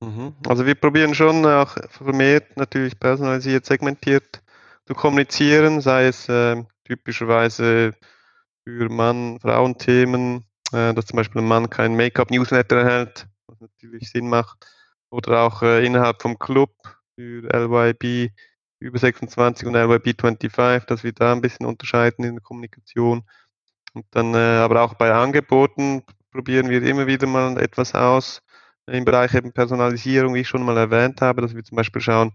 [0.00, 0.34] Mhm.
[0.46, 4.42] Also wir probieren schon auch vermehrt natürlich personalisiert, segmentiert
[4.86, 7.94] zu kommunizieren, sei es äh, typischerweise
[8.64, 14.66] für Mann-Frauen-Themen, äh, dass zum Beispiel ein Mann kein Make-up-Newsletter erhält, was natürlich Sinn macht
[15.10, 16.70] oder auch äh, innerhalb vom Club
[17.16, 18.32] für LYB
[18.80, 23.24] über 26 und LYB 25, dass wir da ein bisschen unterscheiden in der Kommunikation.
[23.94, 28.42] Und dann äh, aber auch bei Angeboten probieren wir immer wieder mal etwas aus
[28.86, 32.32] im Bereich eben Personalisierung, wie ich schon mal erwähnt habe, dass wir zum Beispiel schauen,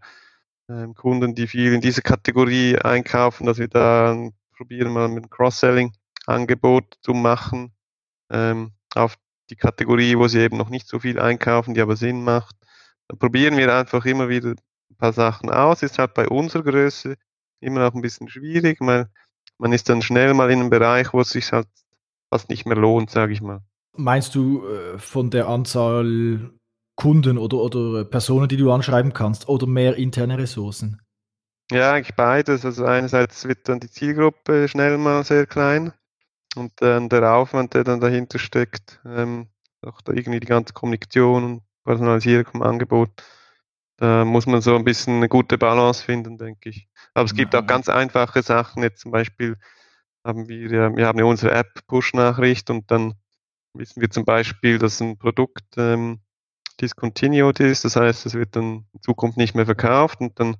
[0.70, 5.30] ähm, Kunden, die viel in diese Kategorie einkaufen, dass wir da probieren mal mit
[6.28, 7.72] Cross-Selling-Angebot zu machen
[8.30, 9.18] ähm, auf
[9.50, 12.56] die Kategorie, wo sie eben noch nicht so viel einkaufen, die aber Sinn macht
[13.20, 15.84] probieren wir einfach immer wieder ein paar Sachen aus.
[15.84, 17.16] Ist halt bei unserer Größe
[17.62, 19.10] immer noch ein bisschen schwierig, weil
[19.58, 21.68] man ist dann schnell mal in einem Bereich, wo es sich halt
[22.30, 23.62] fast nicht mehr lohnt, sage ich mal.
[23.96, 26.52] Meinst du äh, von der Anzahl
[26.96, 31.02] Kunden oder, oder Personen, die du anschreiben kannst, oder mehr interne Ressourcen?
[31.72, 32.66] Ja, eigentlich beides.
[32.66, 35.94] Also einerseits wird dann die Zielgruppe schnell mal sehr klein
[36.58, 39.48] und dann der Aufwand, der dann dahinter steckt, ähm,
[39.82, 43.10] auch da irgendwie die ganze Kommunikation und Personalisierung vom Angebot.
[43.98, 46.88] Da muss man so ein bisschen eine gute Balance finden, denke ich.
[47.14, 48.84] Aber es gibt auch ganz einfache Sachen.
[48.84, 49.58] Jetzt zum Beispiel
[50.24, 53.16] haben wir, ja, wir haben ja unsere App Push-Nachricht und dann
[53.74, 56.20] wissen wir zum Beispiel, dass ein Produkt ähm,
[56.80, 57.86] discontinued ist.
[57.86, 60.58] Das heißt, es wird dann in Zukunft nicht mehr verkauft und dann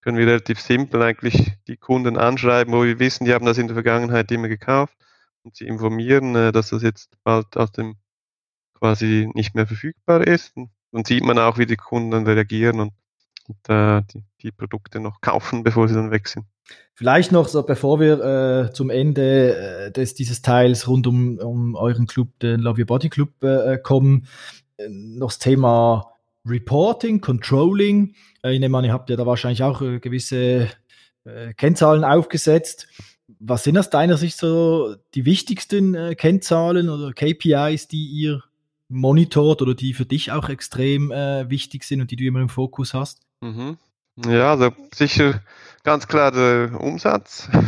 [0.00, 3.66] können wir relativ simpel eigentlich die Kunden anschreiben, wo wir wissen, die haben das in
[3.66, 4.96] der Vergangenheit immer gekauft
[5.46, 7.96] und sie informieren, äh, dass das jetzt bald aus dem
[8.74, 10.54] quasi nicht mehr verfügbar ist.
[10.56, 12.92] Und dann sieht man auch, wie die Kunden reagieren und,
[13.48, 16.44] und äh, die, die, Produkte noch kaufen, bevor sie dann weg sind.
[16.94, 21.74] Vielleicht noch, so bevor wir äh, zum Ende äh, des, dieses Teils rund um, um
[21.76, 24.26] euren Club, den Love Your Body Club, äh, kommen,
[24.76, 26.12] äh, noch das Thema
[26.44, 28.14] Reporting, Controlling.
[28.42, 30.68] Ich nehme an, ihr habt ja da wahrscheinlich auch gewisse
[31.56, 32.86] Kennzahlen aufgesetzt.
[33.40, 38.42] Was sind aus deiner Sicht so die wichtigsten Kennzahlen oder KPIs, die ihr
[38.88, 42.48] monitort oder die für dich auch extrem äh, wichtig sind und die du immer im
[42.48, 43.22] Fokus hast?
[43.40, 43.78] Mhm.
[44.24, 45.42] Ja, also sicher
[45.82, 47.48] ganz klar der Umsatz.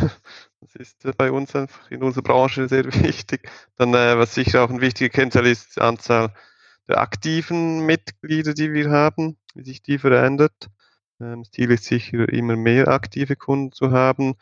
[0.61, 3.49] Das ist bei uns einfach in unserer Branche sehr wichtig.
[3.77, 6.33] Dann, äh, was sicher auch ein wichtiger Kennzahl ist, die Anzahl
[6.87, 10.69] der aktiven Mitglieder, die wir haben, wie sich die verändert.
[11.21, 14.35] Ähm, das Ziel ist sicher, immer mehr aktive Kunden zu haben.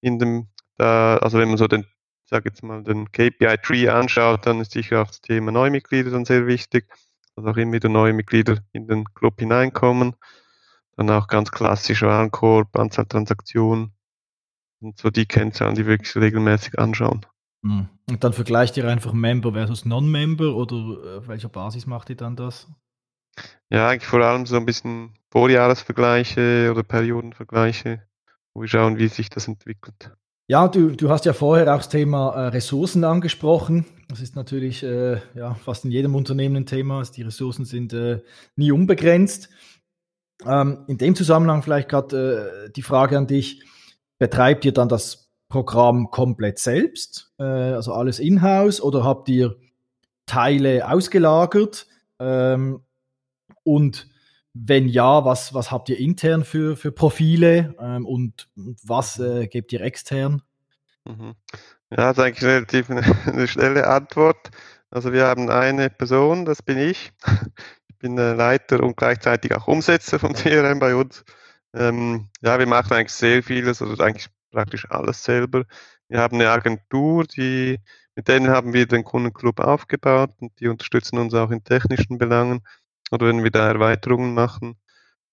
[0.00, 0.48] In dem,
[0.82, 1.86] da, also wenn man so den
[2.32, 6.46] sage jetzt mal, den KPI-Tree anschaut, dann ist sicher auch das Thema Neumitglieder dann sehr
[6.46, 6.88] wichtig,
[7.36, 10.16] dass auch immer wieder neue Mitglieder in den Club hineinkommen.
[10.96, 13.92] Dann auch ganz klassisch Warenkorb, Anzahl Transaktionen
[14.80, 17.26] und so die Kennzahlen, die wir wirklich regelmäßig anschauen.
[17.64, 17.88] Hm.
[18.08, 22.16] Und dann vergleicht ihr einfach Member versus Non-Member oder äh, auf welcher Basis macht ihr
[22.16, 22.66] dann das?
[23.70, 28.06] Ja, eigentlich vor allem so ein bisschen Vorjahresvergleiche oder Periodenvergleiche,
[28.54, 30.12] wo wir schauen, wie sich das entwickelt.
[30.52, 33.86] Ja, du, du hast ja vorher auch das Thema äh, Ressourcen angesprochen.
[34.10, 36.98] Das ist natürlich äh, ja, fast in jedem Unternehmen ein Thema.
[36.98, 38.20] Also die Ressourcen sind äh,
[38.54, 39.48] nie unbegrenzt.
[40.44, 43.64] Ähm, in dem Zusammenhang vielleicht gerade äh, die Frage an dich,
[44.18, 49.56] betreibt ihr dann das Programm komplett selbst, äh, also alles in-house, oder habt ihr
[50.26, 51.86] Teile ausgelagert?
[52.18, 52.82] Ähm,
[53.64, 54.06] und
[54.54, 58.48] wenn ja, was, was habt ihr intern für, für Profile ähm, und,
[58.84, 60.42] was äh, gebt ihr extern?
[61.04, 61.34] Mhm.
[61.90, 64.50] Ja, das ist eigentlich relativ eine, eine, schnelle Antwort.
[64.90, 67.12] Also wir haben eine Person, das bin ich.
[67.88, 71.24] Ich bin äh, Leiter und gleichzeitig auch Umsetzer vom CRM bei uns.
[71.72, 75.66] Ähm, ja, wir machen eigentlich sehr vieles oder eigentlich praktisch alles selber.
[76.08, 77.78] Wir haben eine Agentur, die,
[78.16, 82.62] mit denen haben wir den Kundenclub aufgebaut und die unterstützen uns auch in technischen Belangen
[83.12, 84.76] oder wenn wir da Erweiterungen machen.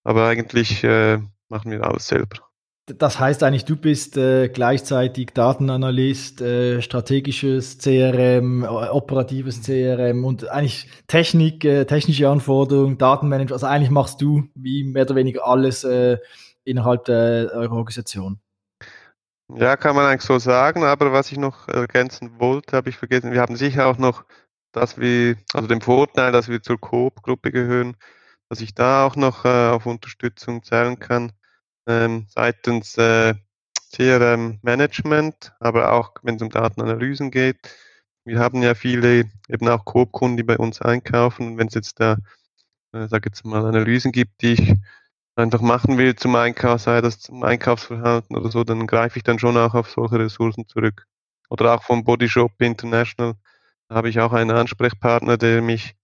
[0.03, 2.49] Aber eigentlich äh, machen wir alles selber.
[2.97, 10.89] Das heißt eigentlich, du bist äh, gleichzeitig Datenanalyst, äh, strategisches CRM, operatives CRM und eigentlich
[11.07, 13.53] Technik, äh, technische Anforderungen, Datenmanagement.
[13.53, 16.17] Also eigentlich machst du wie mehr oder weniger alles äh,
[16.63, 18.39] innerhalb der, eurer Organisation.
[19.55, 23.31] Ja, kann man eigentlich so sagen, aber was ich noch ergänzen wollte, habe ich vergessen.
[23.31, 24.23] Wir haben sicher auch noch,
[24.71, 27.97] dass wir, also den Vorteil, dass wir zur Coop-Gruppe gehören,
[28.49, 31.31] dass ich da auch noch äh, auf Unterstützung zählen kann
[31.87, 33.35] ähm, seitens äh,
[33.91, 37.57] CRM-Management, aber auch wenn es um Datenanalysen geht.
[38.23, 41.47] Wir haben ja viele eben auch Coop-Kunden, die bei uns einkaufen.
[41.47, 42.17] Und wenn es jetzt da,
[42.93, 44.73] äh, sag jetzt mal, Analysen gibt, die ich
[45.35, 49.39] einfach machen will zum Einkauf, sei das zum Einkaufsverhalten oder so, dann greife ich dann
[49.39, 51.07] schon auch auf solche Ressourcen zurück.
[51.49, 53.35] Oder auch vom Body Shop International,
[53.89, 55.95] habe ich auch einen Ansprechpartner, der mich,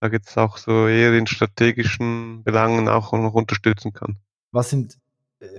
[0.00, 4.18] sage jetzt auch so eher in strategischen Belangen auch noch unterstützen kann.
[4.52, 4.98] Was sind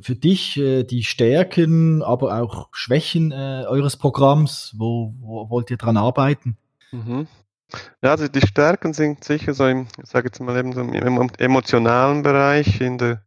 [0.02, 4.74] für dich äh, die Stärken, aber auch Schwächen äh, eures Programms?
[4.78, 6.58] Wo, wo, wollt ihr dran arbeiten?
[6.92, 7.28] Mhm.
[8.02, 11.30] Ja, also die Stärken sind sicher so im, ich sage jetzt mal eben so im
[11.38, 13.22] emotionalen Bereich, in der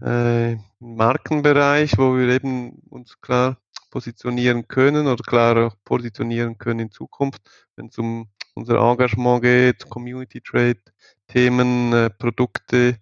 [0.00, 3.56] äh, Markenbereich, wo wir eben uns klar
[3.92, 7.42] positionieren können oder klar auch positionieren können in Zukunft,
[7.76, 10.80] wenn es um unser Engagement geht, Community Trade,
[11.28, 12.98] Themen, äh, Produkte,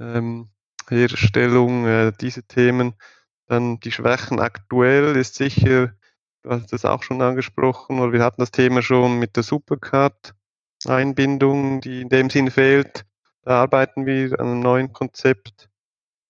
[0.00, 0.48] ähm,
[0.88, 2.94] Herstellung, äh, diese Themen.
[3.46, 5.92] Dann die Schwächen aktuell ist sicher,
[6.42, 11.80] du hast das auch schon angesprochen, oder wir hatten das Thema schon mit der Supercard-Einbindung,
[11.80, 13.04] die in dem Sinn fehlt.
[13.42, 15.68] Da arbeiten wir an einem neuen Konzept.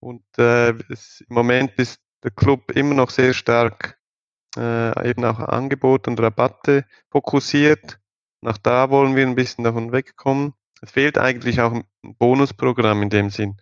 [0.00, 3.98] Und äh, es, im Moment ist der Club immer noch sehr stark
[4.56, 7.98] äh, eben auch Angebot und Rabatte fokussiert.
[8.40, 10.54] Nach da wollen wir ein bisschen davon wegkommen.
[10.80, 11.85] Es fehlt eigentlich auch ein
[12.18, 13.56] Bonusprogramm in dem Sinn.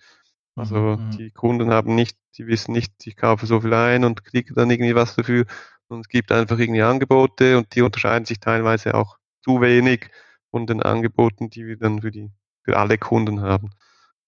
[0.57, 1.11] Also mhm, mhm.
[1.13, 4.71] die Kunden haben nicht, die wissen nicht, ich kaufe so viel ein und kriege dann
[4.71, 5.45] irgendwie was dafür.
[5.89, 10.09] Und es gibt einfach irgendwie Angebote und die unterscheiden sich teilweise auch zu wenig
[10.51, 12.31] von den Angeboten, die wir dann für die,
[12.63, 13.71] für alle Kunden haben.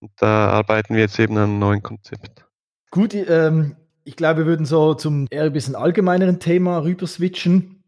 [0.00, 2.44] Und da arbeiten wir jetzt eben an einem neuen Konzept.
[2.90, 7.82] Gut, ähm, ich glaube, wir würden so zum eher ein bisschen allgemeineren Thema rüber switchen.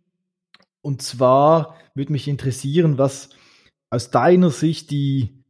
[0.82, 3.30] Und zwar würde mich interessieren, was
[3.90, 5.44] aus deiner Sicht die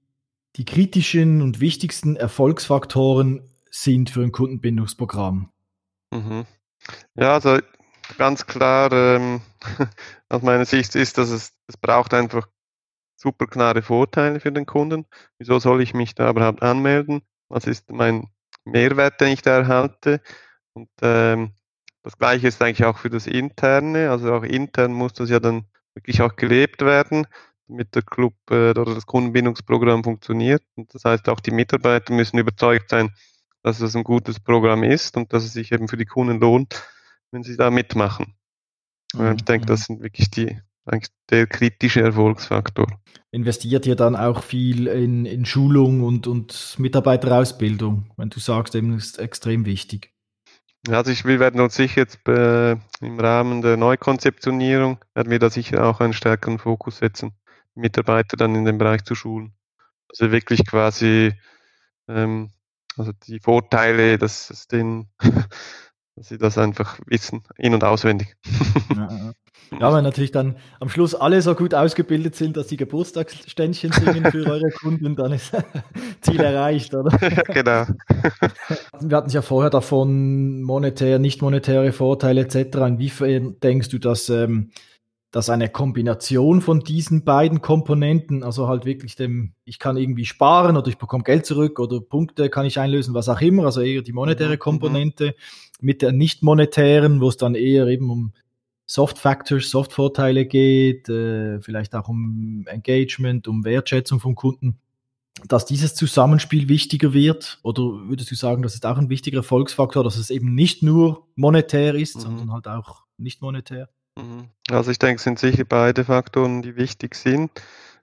[0.57, 5.51] die kritischen und wichtigsten Erfolgsfaktoren sind für ein Kundenbindungsprogramm?
[6.13, 6.47] Mhm.
[7.17, 7.59] Ja, also
[8.19, 9.41] ganz klar ähm,
[10.29, 12.49] aus meiner Sicht ist, dass es, es braucht einfach
[13.17, 15.07] super klare Vorteile für den Kunden.
[15.39, 17.23] Wieso soll ich mich da überhaupt anmelden?
[17.49, 18.29] Was ist mein
[18.65, 20.21] Mehrwert, den ich da erhalte?
[20.75, 21.53] Und ähm,
[22.03, 24.11] das Gleiche ist eigentlich auch für das Interne.
[24.11, 27.27] Also auch intern muss das ja dann wirklich auch gelebt werden
[27.69, 30.63] damit der Club äh, oder das Kundenbindungsprogramm funktioniert.
[30.77, 33.11] Und das heißt, auch die Mitarbeiter müssen überzeugt sein,
[33.63, 36.83] dass es ein gutes Programm ist und dass es sich eben für die Kunden lohnt,
[37.31, 38.35] wenn sie da mitmachen.
[39.15, 39.37] Mhm.
[39.37, 39.85] Ich denke, das mhm.
[39.95, 42.87] sind wirklich die, eigentlich der kritische Erfolgsfaktor.
[43.31, 48.97] Investiert ihr dann auch viel in, in Schulung und, und Mitarbeiterausbildung, wenn du sagst, eben
[48.97, 50.14] ist extrem wichtig?
[50.91, 55.49] Also ich, wir werden uns sicher jetzt äh, im Rahmen der Neukonzeptionierung, werden wir da
[55.49, 57.33] sicher auch einen stärkeren Fokus setzen.
[57.75, 59.55] Mitarbeiter dann in dem Bereich zu schulen.
[60.09, 61.33] Also wirklich quasi
[62.09, 62.51] ähm,
[62.97, 65.09] also die Vorteile, dass es den,
[66.17, 68.37] dass sie das einfach wissen, in- und auswendig.
[68.95, 69.33] Ja,
[69.81, 74.25] ja, weil natürlich dann am Schluss alle so gut ausgebildet sind, dass die Geburtstagsständchen singen
[74.31, 75.53] für eure Kunden, dann ist
[76.21, 77.11] Ziel erreicht, oder?
[77.35, 77.85] Ja, genau.
[79.01, 82.77] Wir hatten es ja vorher davon, monetär, nicht monetäre Vorteile etc.
[82.79, 84.71] Inwiefern denkst du, dass ähm,
[85.35, 90.77] dass eine Kombination von diesen beiden Komponenten, also halt wirklich dem, ich kann irgendwie sparen
[90.77, 94.03] oder ich bekomme Geld zurück oder Punkte kann ich einlösen, was auch immer, also eher
[94.03, 94.59] die monetäre mhm, mhm.
[94.61, 95.35] Komponente
[95.81, 98.33] mit der nicht monetären, wo es dann eher eben um
[98.87, 104.79] Soft Factors, Soft Vorteile geht, äh, vielleicht auch um Engagement, um Wertschätzung vom Kunden,
[105.49, 107.59] dass dieses Zusammenspiel wichtiger wird?
[107.63, 111.27] Oder würdest du sagen, das ist auch ein wichtiger Erfolgsfaktor, dass es eben nicht nur
[111.35, 112.21] monetär ist, mhm.
[112.21, 113.89] sondern halt auch nicht monetär?
[114.17, 114.49] Mhm.
[114.71, 117.51] Also ich denke, es sind sicher beide Faktoren, die wichtig sind.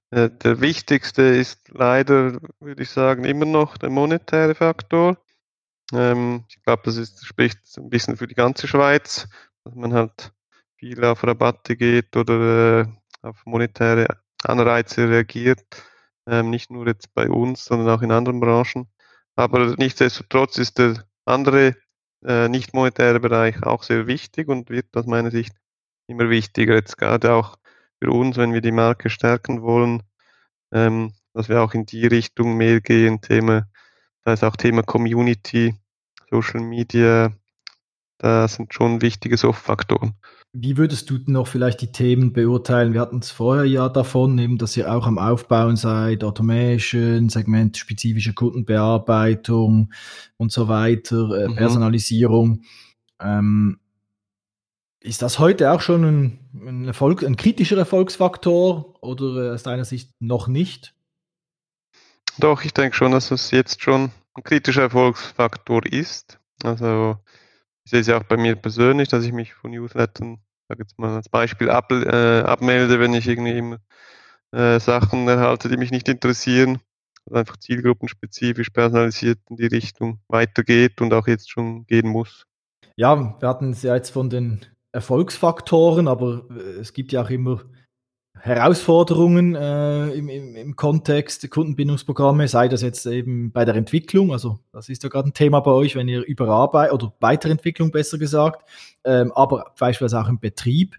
[0.10, 5.18] Äh, der wichtigste ist leider, würde ich sagen, immer noch der monetäre Faktor.
[5.94, 9.28] Ähm, ich glaube, das ist, spricht ein bisschen für die ganze Schweiz,
[9.64, 10.34] dass man halt
[10.82, 12.86] viel auf Rabatte geht oder äh,
[13.22, 14.08] auf monetäre
[14.44, 15.64] Anreize reagiert.
[16.26, 18.88] Ähm, nicht nur jetzt bei uns, sondern auch in anderen Branchen.
[19.36, 21.76] Aber nichtsdestotrotz ist der andere
[22.26, 25.54] äh, nicht monetäre Bereich auch sehr wichtig und wird aus meiner Sicht
[26.08, 27.58] immer wichtiger, jetzt gerade auch
[28.00, 30.02] für uns, wenn wir die Marke stärken wollen,
[30.72, 33.68] ähm, dass wir auch in die Richtung mehr gehen, Thema,
[34.24, 35.76] da ist auch Thema Community,
[36.32, 37.32] Social Media,
[38.22, 40.14] das sind schon wichtige Soft-Faktoren.
[40.54, 42.94] Wie würdest du noch vielleicht die Themen beurteilen?
[42.94, 48.34] Wir hatten es vorher ja davon, eben, dass ihr auch am Aufbauen seid, Automation, segmentspezifische
[48.34, 49.92] Kundenbearbeitung
[50.38, 51.56] und so weiter, äh, mhm.
[51.56, 52.64] Personalisierung.
[53.20, 53.80] Ähm,
[55.00, 60.12] ist das heute auch schon ein, ein, Erfolg, ein kritischer Erfolgsfaktor oder aus deiner Sicht
[60.20, 60.94] noch nicht?
[62.38, 66.40] Doch, ich denke schon, dass es jetzt schon ein kritischer Erfolgsfaktor ist.
[66.62, 67.18] Also
[67.92, 71.16] sehe es ja auch bei mir persönlich, dass ich mich von Newslettern, sage jetzt mal
[71.16, 73.78] als Beispiel, ab, äh, abmelde, wenn ich irgendwie immer,
[74.52, 76.80] äh, Sachen erhalte, die mich nicht interessieren.
[77.26, 82.48] Also einfach zielgruppenspezifisch personalisiert in die Richtung weitergeht und auch jetzt schon gehen muss.
[82.96, 87.30] Ja, wir hatten es ja jetzt von den Erfolgsfaktoren, aber äh, es gibt ja auch
[87.30, 87.62] immer
[88.40, 94.60] Herausforderungen äh, im, im, im Kontext Kundenbindungsprogramme, sei das jetzt eben bei der Entwicklung, also
[94.72, 98.68] das ist ja gerade ein Thema bei euch, wenn ihr überarbeitet oder Weiterentwicklung besser gesagt,
[99.04, 100.96] ähm, aber beispielsweise auch im Betrieb.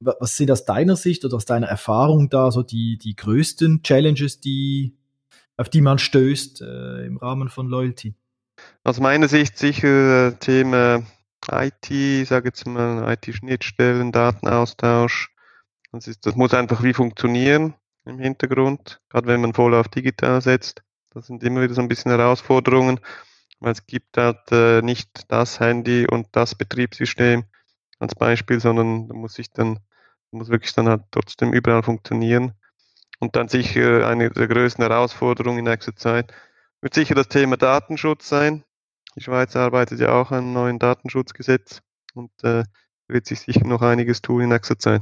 [0.00, 4.40] Was sind aus deiner Sicht oder aus deiner Erfahrung da so die, die größten Challenges,
[4.40, 4.94] die,
[5.56, 8.14] auf die man stößt äh, im Rahmen von Loyalty?
[8.84, 11.02] Aus meiner Sicht sicher äh, Thema
[11.50, 15.30] IT, ich sage jetzt mal IT-Schnittstellen, Datenaustausch,
[15.96, 17.74] das, ist, das muss einfach wie funktionieren
[18.04, 20.82] im Hintergrund, gerade wenn man voll auf digital setzt.
[21.10, 23.00] Das sind immer wieder so ein bisschen Herausforderungen,
[23.60, 27.44] weil es gibt halt äh, nicht das Handy und das Betriebssystem
[27.98, 29.80] als Beispiel, sondern da muss ich dann,
[30.30, 32.52] muss wirklich dann halt trotzdem überall funktionieren.
[33.18, 36.32] Und dann sicher eine der größten Herausforderungen in nächster Zeit
[36.82, 38.62] wird sicher das Thema Datenschutz sein.
[39.16, 41.80] Die Schweiz arbeitet ja auch an einem neuen Datenschutzgesetz
[42.12, 42.64] und äh,
[43.08, 45.00] wird sich sicher noch einiges tun in nächster Zeit.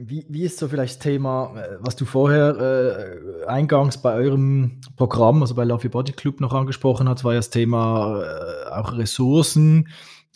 [0.00, 4.80] Wie, wie ist so vielleicht das Thema, äh, was du vorher äh, eingangs bei eurem
[4.94, 8.70] Programm, also bei Love Your Body Club noch angesprochen hast, war ja das Thema äh,
[8.70, 9.88] auch Ressourcen,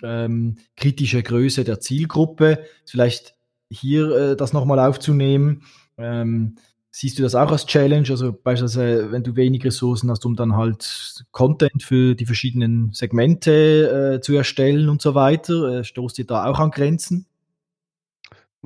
[0.03, 2.65] ähm, kritische Größe der Zielgruppe.
[2.87, 3.37] Vielleicht
[3.71, 5.63] hier äh, das nochmal aufzunehmen.
[5.97, 6.57] Ähm,
[6.91, 8.11] siehst du das auch als Challenge?
[8.11, 14.17] Also beispielsweise, wenn du wenig Ressourcen hast, um dann halt Content für die verschiedenen Segmente
[14.17, 17.27] äh, zu erstellen und so weiter, äh, stoßt ihr da auch an Grenzen?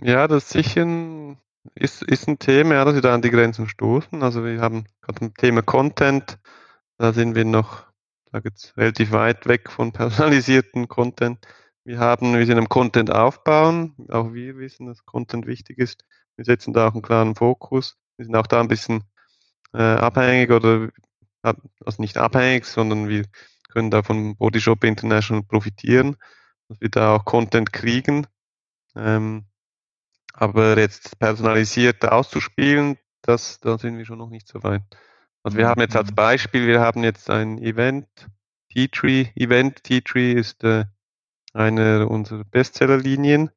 [0.03, 1.39] Ja, das sicher ein,
[1.75, 4.23] ist, ist ein Thema, ja, dass wir da an die Grenzen stoßen.
[4.23, 6.39] Also wir haben gerade ein Thema Content,
[6.99, 7.87] da sind wir noch,
[8.31, 11.47] da jetzt relativ weit weg von personalisierten Content.
[11.85, 16.05] Wir haben, wir sind am Content aufbauen, auch wir wissen, dass Content wichtig ist.
[16.37, 17.97] Wir setzen da auch einen klaren Fokus.
[18.17, 19.05] Wir sind auch da ein bisschen
[19.73, 20.91] äh, abhängig oder
[21.43, 23.25] also nicht abhängig, sondern wir
[23.69, 26.17] können da von Bodyshop International profitieren,
[26.69, 28.27] dass wir da auch Content kriegen.
[28.97, 29.47] Ähm,
[30.37, 34.83] aber jetzt personalisiert auszuspielen, das, da sind wir schon noch nicht so weit.
[35.43, 36.15] Also wir haben jetzt als mhm.
[36.15, 38.07] Beispiel, wir haben jetzt ein Event,
[38.71, 40.85] T-Tree, Event T-Tree ist äh,
[41.55, 43.51] eine unserer Bestsellerlinien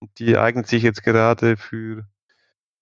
[0.00, 2.06] und die eignet sich jetzt gerade für,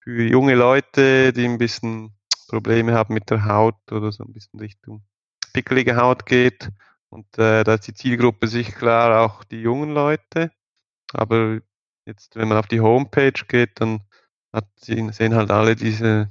[0.01, 2.15] für junge Leute, die ein bisschen
[2.49, 5.03] Probleme haben mit der Haut oder so ein bisschen Richtung
[5.53, 6.71] pickelige Haut geht.
[7.11, 10.51] Und äh, da ist die Zielgruppe sich klar auch die jungen Leute.
[11.13, 11.61] Aber
[12.07, 14.03] Jetzt, wenn man auf die Homepage geht, dann
[14.53, 16.31] hat, sehen halt alle diese,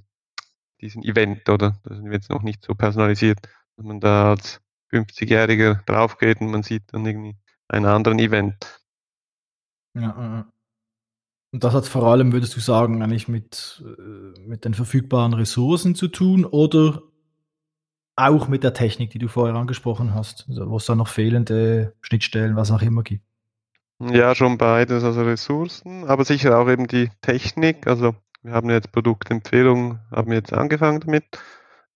[0.82, 1.80] diesen Event, oder?
[1.84, 3.40] Das ist jetzt noch nicht so personalisiert,
[3.78, 4.62] dass man da als
[4.92, 8.82] 50-Jähriger draufgeht und man sieht dann irgendwie einen anderen Event.
[9.94, 10.46] Ja,
[11.54, 15.96] und das hat vor allem, würdest du sagen, eigentlich mit, äh, mit den verfügbaren Ressourcen
[15.96, 17.02] zu tun oder
[18.16, 21.94] auch mit der Technik, die du vorher angesprochen hast, also wo es da noch fehlende
[22.02, 23.26] Schnittstellen, was auch immer gibt?
[24.10, 27.86] Ja, schon beides, also Ressourcen, aber sicher auch eben die Technik.
[27.86, 31.26] Also wir haben jetzt Produktempfehlungen, haben jetzt angefangen damit.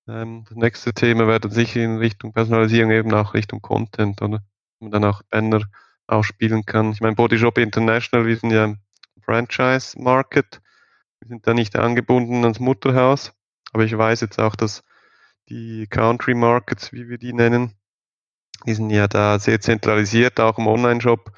[0.08, 4.44] Ähm, das nächste Thema wäre dann sicher in Richtung Personalisierung, eben auch Richtung Content, oder?
[4.80, 5.62] Man dann auch Banner
[6.06, 6.92] ausspielen kann.
[6.92, 8.78] Ich meine, Bodyshop International, wir sind ja im
[9.24, 10.62] Franchise-Market.
[11.22, 13.34] Wir sind da nicht angebunden ans Mutterhaus.
[13.74, 14.84] Aber ich weiß jetzt auch, dass
[15.50, 17.74] die Country Markets, wie wir die nennen,
[18.66, 21.32] die sind ja da sehr zentralisiert, auch im Online-Shop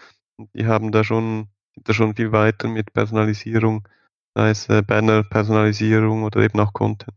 [0.53, 3.87] die haben da schon, sind da schon viel weiter mit Personalisierung,
[4.35, 7.15] sei es äh, Banner-Personalisierung oder eben auch Content.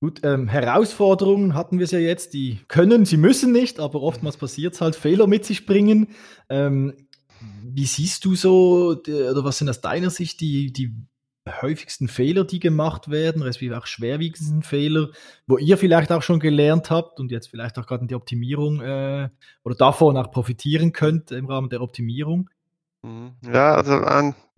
[0.00, 4.36] Gut, ähm, Herausforderungen hatten wir es ja jetzt, die können, sie müssen nicht, aber oftmals
[4.36, 6.08] passiert es halt, Fehler mit sich bringen.
[6.48, 7.06] Ähm,
[7.62, 10.92] wie siehst du so, oder was sind aus deiner Sicht die, die
[11.48, 15.08] häufigsten Fehler, die gemacht werden, respektive auch schwerwiegendsten Fehler,
[15.46, 18.80] wo ihr vielleicht auch schon gelernt habt und jetzt vielleicht auch gerade in die Optimierung
[18.80, 19.28] äh,
[19.64, 22.48] oder davon auch profitieren könnt im Rahmen der Optimierung?
[23.02, 23.32] Mhm.
[23.44, 23.94] Ja, also,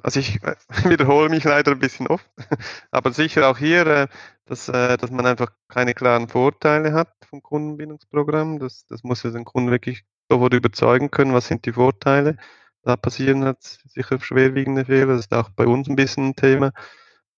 [0.03, 0.41] also ich
[0.85, 2.29] wiederhole mich leider ein bisschen oft,
[2.91, 4.09] aber sicher auch hier, äh,
[4.45, 8.59] dass, äh, dass man einfach keine klaren Vorteile hat vom Kundenbindungsprogramm.
[8.59, 12.37] Das, das muss ja den Kunden wirklich sofort überzeugen können, was sind die Vorteile.
[12.85, 15.15] Da passieren halt sicher schwerwiegende Fehler.
[15.15, 16.73] Das ist auch bei uns ein bisschen ein Thema.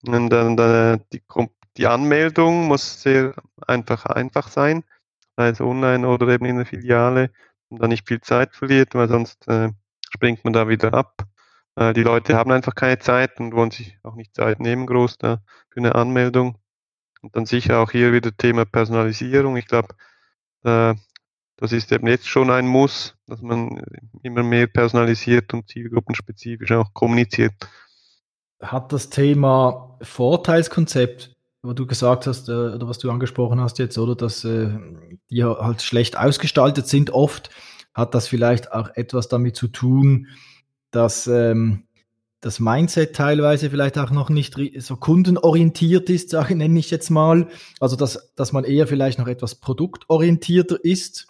[0.07, 1.23] Und dann, dann die,
[1.77, 3.35] die Anmeldung muss sehr
[3.67, 4.85] einfach einfach sein,
[5.37, 7.31] sei es online oder eben in der Filiale,
[7.69, 9.71] und dann nicht viel Zeit verliert, weil sonst äh,
[10.15, 11.25] springt man da wieder ab.
[11.77, 15.19] Äh, die Leute haben einfach keine Zeit und wollen sich auch nicht Zeit nehmen, groß
[15.19, 16.59] da für eine Anmeldung.
[17.23, 19.57] Und dann sicher auch hier wieder Thema Personalisierung.
[19.57, 19.95] Ich glaube,
[20.65, 20.95] äh,
[21.57, 23.83] das ist eben jetzt schon ein Muss, dass man
[24.23, 27.55] immer mehr personalisiert und zielgruppenspezifisch auch kommuniziert.
[28.61, 33.99] Hat das Thema Vorteilskonzept, wo du gesagt hast, äh, oder was du angesprochen hast jetzt,
[33.99, 34.71] oder dass äh,
[35.31, 37.51] die halt schlecht ausgestaltet sind oft,
[37.95, 40.29] hat das vielleicht auch etwas damit zu tun,
[40.91, 41.85] dass ähm,
[42.41, 47.49] das Mindset teilweise vielleicht auch noch nicht so kundenorientiert ist, nenne ich jetzt mal.
[47.81, 51.27] Also dass, dass man eher vielleicht noch etwas produktorientierter ist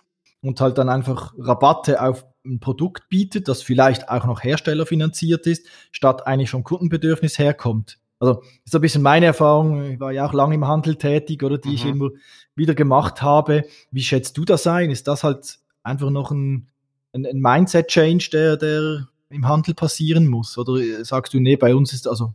[0.46, 5.66] und halt dann einfach Rabatte auf ein Produkt bietet, das vielleicht auch noch herstellerfinanziert ist,
[5.90, 7.98] statt eigentlich vom Kundenbedürfnis herkommt.
[8.18, 9.92] Also ist so ein bisschen meine Erfahrung.
[9.92, 11.74] Ich war ja auch lange im Handel tätig oder die mhm.
[11.74, 12.10] ich immer
[12.54, 13.64] wieder gemacht habe.
[13.90, 14.90] Wie schätzt du das ein?
[14.90, 16.68] Ist das halt einfach noch ein,
[17.12, 20.56] ein, ein Mindset-Change, der, der im Handel passieren muss?
[20.56, 22.34] Oder sagst du, nee, bei uns ist also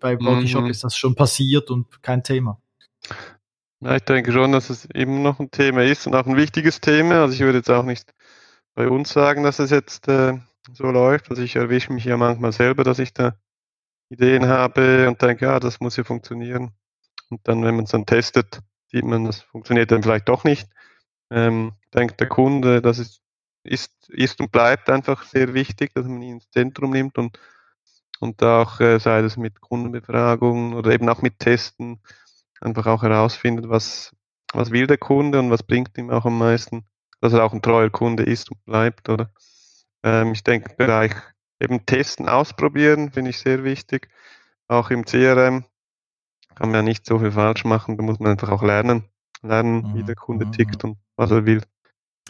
[0.00, 0.70] bei Bodyshop mhm.
[0.70, 2.58] ist das schon passiert und kein Thema?
[3.84, 6.80] Ja, ich denke schon, dass es immer noch ein Thema ist und auch ein wichtiges
[6.80, 7.20] Thema.
[7.22, 8.14] Also ich würde jetzt auch nicht
[8.74, 10.38] bei uns sagen, dass es jetzt äh,
[10.72, 11.30] so läuft.
[11.30, 13.36] Also ich erwische mich ja manchmal selber, dass ich da
[14.08, 16.72] Ideen habe und denke, ja, das muss ja funktionieren.
[17.28, 18.60] Und dann, wenn man es dann testet,
[18.90, 20.68] sieht man, das funktioniert dann vielleicht doch nicht.
[21.30, 23.20] Ähm, denkt der Kunde, das ist
[23.64, 27.38] ist, ist und bleibt einfach sehr wichtig, dass man ihn ins Zentrum nimmt und,
[28.20, 32.00] und auch, äh, sei das mit Kundenbefragungen oder eben auch mit Testen,
[32.64, 34.14] einfach auch herausfindet, was,
[34.52, 36.84] was will der Kunde und was bringt ihm auch am meisten,
[37.20, 39.30] dass er auch ein treuer Kunde ist und bleibt, oder?
[40.02, 41.12] Ähm, ich denke, im Bereich
[41.60, 44.08] eben testen, ausprobieren, finde ich sehr wichtig.
[44.68, 45.64] Auch im CRM
[46.54, 49.04] kann man ja nicht so viel falsch machen, da muss man einfach auch lernen,
[49.42, 49.94] lernen, mhm.
[49.94, 50.52] wie der Kunde mhm.
[50.52, 51.62] tickt und was er will.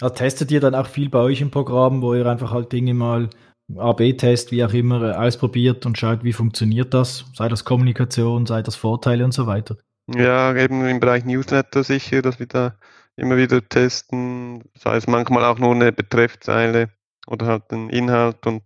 [0.01, 2.95] Also testet ihr dann auch viel bei euch im Programm, wo ihr einfach halt Dinge
[2.95, 3.31] mal
[3.77, 7.25] AB-Test, wie auch immer, äh, ausprobiert und schaut, wie funktioniert das?
[7.35, 9.77] Sei das Kommunikation, sei das Vorteile und so weiter.
[10.07, 12.77] Ja, eben im Bereich Newsletter sicher, dass wir da
[13.17, 16.91] immer wieder testen, sei es manchmal auch nur eine Betreffzeile
[17.27, 18.63] oder halt den Inhalt und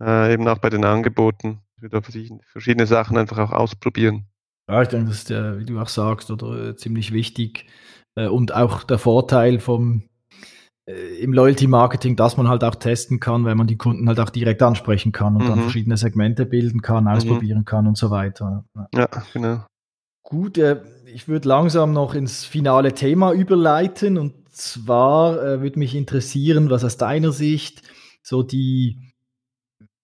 [0.00, 4.26] äh, eben auch bei den Angeboten, wir da verschiedene Sachen einfach auch ausprobieren.
[4.68, 7.66] Ja, ich denke, das ist, äh, wie du auch sagst, oder äh, ziemlich wichtig.
[8.14, 10.04] Äh, und auch der Vorteil vom
[11.20, 14.60] im Loyalty-Marketing, dass man halt auch testen kann, weil man die Kunden halt auch direkt
[14.60, 15.48] ansprechen kann und mhm.
[15.48, 17.10] dann verschiedene Segmente bilden kann, mhm.
[17.10, 17.64] ausprobieren mhm.
[17.64, 18.64] kann und so weiter.
[18.92, 19.64] Ja, genau.
[20.30, 25.96] Gut, äh, ich würde langsam noch ins finale Thema überleiten und zwar äh, würde mich
[25.96, 27.82] interessieren, was aus deiner Sicht
[28.22, 28.96] so die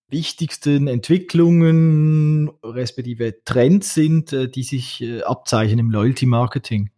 [0.09, 6.91] wichtigsten Entwicklungen respektive Trends sind, äh, die sich äh, abzeichnen im Loyalty-Marketing.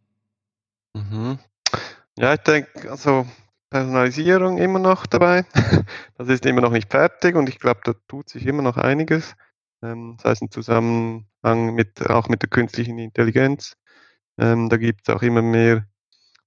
[0.95, 1.39] Mhm.
[2.16, 3.26] Ja, ich denke, also
[3.68, 5.45] Personalisierung immer noch dabei.
[6.16, 9.37] Das ist immer noch nicht fertig und ich glaube, da tut sich immer noch einiges.
[9.83, 13.76] Ähm, das heißt im Zusammenhang mit auch mit der künstlichen Intelligenz.
[14.39, 15.86] Ähm, da gibt es auch immer mehr,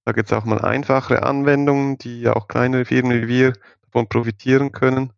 [0.04, 4.72] da gibt es auch mal einfachere Anwendungen, die auch kleinere Firmen wie wir davon profitieren
[4.72, 5.12] können.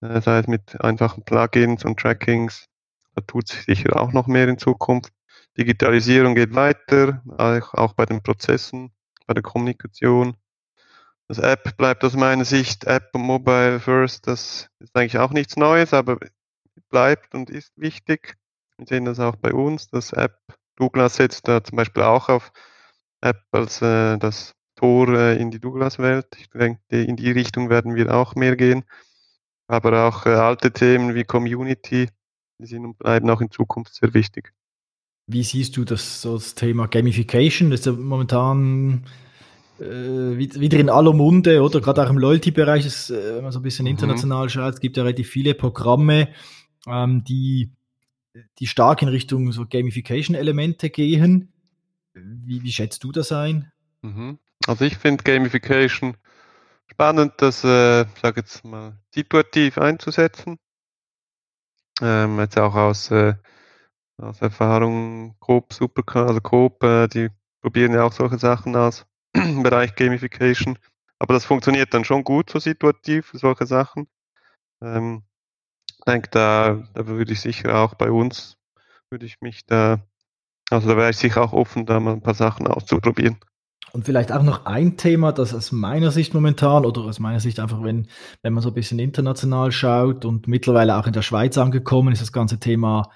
[0.00, 2.66] Äh, sei es mit einfachen Plugins und Trackings.
[3.14, 5.12] Da tut sich sicher auch noch mehr in Zukunft.
[5.56, 8.92] Digitalisierung geht weiter, auch, auch bei den Prozessen,
[9.26, 10.36] bei der Kommunikation.
[11.28, 15.56] Das App bleibt aus meiner Sicht App und Mobile First, das ist eigentlich auch nichts
[15.56, 16.18] Neues, aber
[16.88, 18.36] bleibt und ist wichtig.
[18.78, 20.38] Wir sehen das auch bei uns, das App.
[20.76, 22.52] Douglas setzt da zum Beispiel auch auf
[23.22, 26.26] App als äh, das Tor äh, in die Douglas-Welt.
[26.38, 28.84] Ich denke, in die Richtung werden wir auch mehr gehen.
[29.68, 32.08] Aber auch äh, alte Themen wie Community,
[32.58, 34.52] die sind und bleiben auch in Zukunft sehr wichtig.
[35.26, 37.70] Wie siehst du das, so das Thema Gamification?
[37.70, 39.06] Das ist ja momentan
[39.80, 41.80] äh, wieder in aller Munde, oder?
[41.80, 43.92] Gerade auch im Loyalty-Bereich, äh, wenn man so ein bisschen mhm.
[43.92, 46.28] international schaut, es gibt ja relativ viele Programme,
[46.86, 47.72] ähm, die,
[48.58, 51.52] die stark in Richtung so Gamification-Elemente gehen.
[52.14, 53.72] Wie, wie schätzt du das ein?
[54.02, 54.38] Mhm.
[54.66, 56.16] Also ich finde Gamification
[56.86, 60.58] spannend, das, äh, sag jetzt mal, situativ einzusetzen.
[62.00, 63.34] Ähm, jetzt auch aus, äh,
[64.18, 67.28] aus Erfahrung Coop, Supercar, also Coop, äh, die
[67.60, 70.78] probieren ja auch solche Sachen aus im Bereich Gamification.
[71.18, 74.08] Aber das funktioniert dann schon gut so situativ solche Sachen.
[74.82, 75.22] Ähm,
[76.06, 78.56] denke, da, da würde ich sicher auch bei uns,
[79.10, 80.00] würde ich mich da,
[80.70, 83.38] also da wäre ich sicher auch offen, da mal ein paar Sachen auszuprobieren.
[83.92, 87.60] Und vielleicht auch noch ein Thema, das aus meiner Sicht momentan oder aus meiner Sicht
[87.60, 88.08] einfach, wenn,
[88.42, 92.20] wenn man so ein bisschen international schaut und mittlerweile auch in der Schweiz angekommen ist,
[92.20, 93.10] das ganze Thema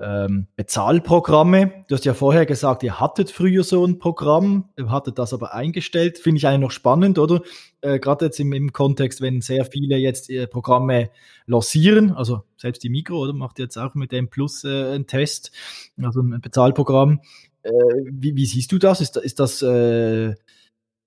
[0.00, 1.84] ähm, Bezahlprogramme.
[1.88, 5.54] Du hast ja vorher gesagt, ihr hattet früher so ein Programm, ihr hattet das aber
[5.54, 6.18] eingestellt.
[6.18, 7.42] Finde ich eigentlich noch spannend, oder?
[7.82, 11.10] Äh, Gerade jetzt im, im Kontext, wenn sehr viele jetzt äh, Programme
[11.46, 13.32] lancieren, also selbst die Mikro, oder?
[13.32, 15.52] Macht jetzt auch mit dem Plus äh, einen Test,
[16.00, 17.20] also ein Bezahlprogramm.
[17.62, 17.70] Äh,
[18.10, 19.00] wie, wie, siehst du das?
[19.00, 20.34] Ist, ist das äh,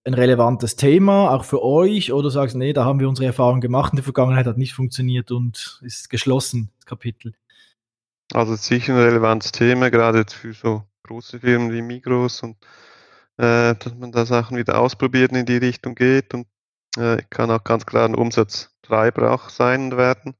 [0.03, 2.11] ein relevantes Thema, auch für euch?
[2.11, 4.73] Oder sagst du, nee, da haben wir unsere Erfahrung gemacht in der Vergangenheit, hat nicht
[4.73, 7.34] funktioniert und ist geschlossen, das Kapitel?
[8.34, 12.57] Also sicher ein relevantes Thema, gerade jetzt für so große Firmen wie Migros und
[13.38, 16.47] äh, dass man da Sachen wieder ausprobiert und in die Richtung geht und
[16.97, 20.35] äh, kann auch ganz klar ein Umsatztreiber auch sein werden.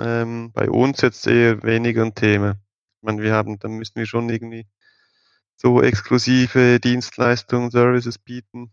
[0.00, 2.52] Ähm, bei uns jetzt eher weniger ein Thema.
[2.96, 4.66] Ich meine, wir haben, dann müssen wir schon irgendwie
[5.56, 8.72] so exklusive Dienstleistungen, Services bieten,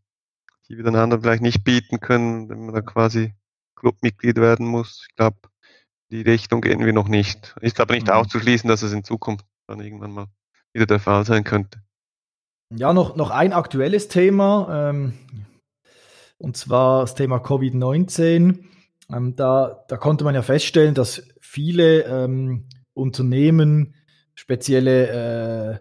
[0.67, 3.33] die wir dann anderen vielleicht nicht bieten können, wenn man da quasi
[3.75, 5.05] Clubmitglied werden muss.
[5.09, 5.37] Ich glaube,
[6.11, 7.55] die Richtung gehen wir noch nicht.
[7.61, 8.13] Ist aber nicht mhm.
[8.13, 10.27] auszuschließen, dass es in Zukunft dann irgendwann mal
[10.73, 11.81] wieder der Fall sein könnte.
[12.71, 15.13] Ja, noch, noch ein aktuelles Thema, ähm,
[16.39, 18.59] und zwar das Thema Covid-19.
[19.13, 23.93] Ähm, da, da konnte man ja feststellen, dass viele ähm, Unternehmen
[24.33, 25.79] spezielle äh,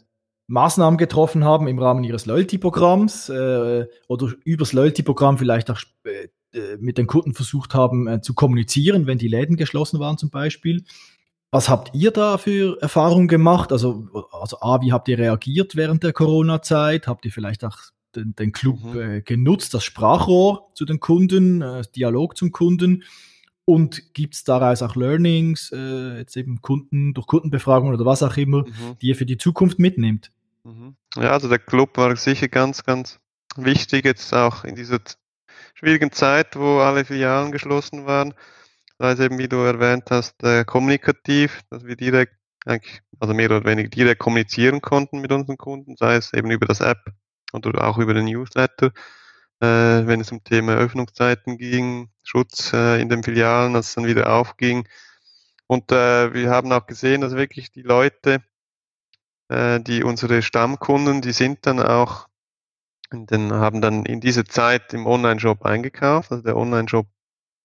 [0.49, 6.77] Maßnahmen getroffen haben im Rahmen ihres Loyalty-Programms äh, oder übers Loyalty-Programm vielleicht auch äh, äh,
[6.79, 10.85] mit den Kunden versucht haben äh, zu kommunizieren, wenn die Läden geschlossen waren zum Beispiel.
[11.51, 13.73] Was habt ihr da für Erfahrungen gemacht?
[13.73, 17.07] Also, also A, wie habt ihr reagiert während der Corona-Zeit?
[17.07, 17.77] Habt ihr vielleicht auch
[18.17, 19.01] den, den Club mhm.
[19.01, 23.05] äh, genutzt, das Sprachrohr zu den Kunden, äh, Dialog zum Kunden?
[23.65, 28.37] Und gibt es daraus auch Learnings, äh, jetzt eben Kunden, durch Kundenbefragungen oder was auch
[28.39, 28.97] immer, mhm.
[29.03, 30.33] die ihr für die Zukunft mitnehmt?
[30.65, 30.97] Mhm.
[31.17, 33.21] Ja, also der Club war sicher ganz, ganz
[33.57, 35.01] wichtig, jetzt auch in dieser
[35.75, 38.35] schwierigen Zeit, wo alle Filialen geschlossen waren.
[38.99, 42.35] Da ist eben, wie du erwähnt hast, äh, kommunikativ, dass wir direkt,
[42.65, 46.67] eigentlich, also mehr oder weniger direkt kommunizieren konnten mit unseren Kunden, sei es eben über
[46.67, 46.99] das App
[47.53, 48.93] oder auch über den Newsletter,
[49.61, 49.67] äh,
[50.07, 54.33] wenn es um Thema Öffnungszeiten ging, Schutz äh, in den Filialen, als es dann wieder
[54.33, 54.89] aufging.
[55.67, 58.43] Und äh, wir haben auch gesehen, dass wirklich die Leute,
[59.49, 62.29] äh, die unsere Stammkunden, die sind dann auch
[63.11, 66.31] dann haben dann in dieser Zeit im Online-Shop eingekauft.
[66.31, 67.07] Also der Online-Shop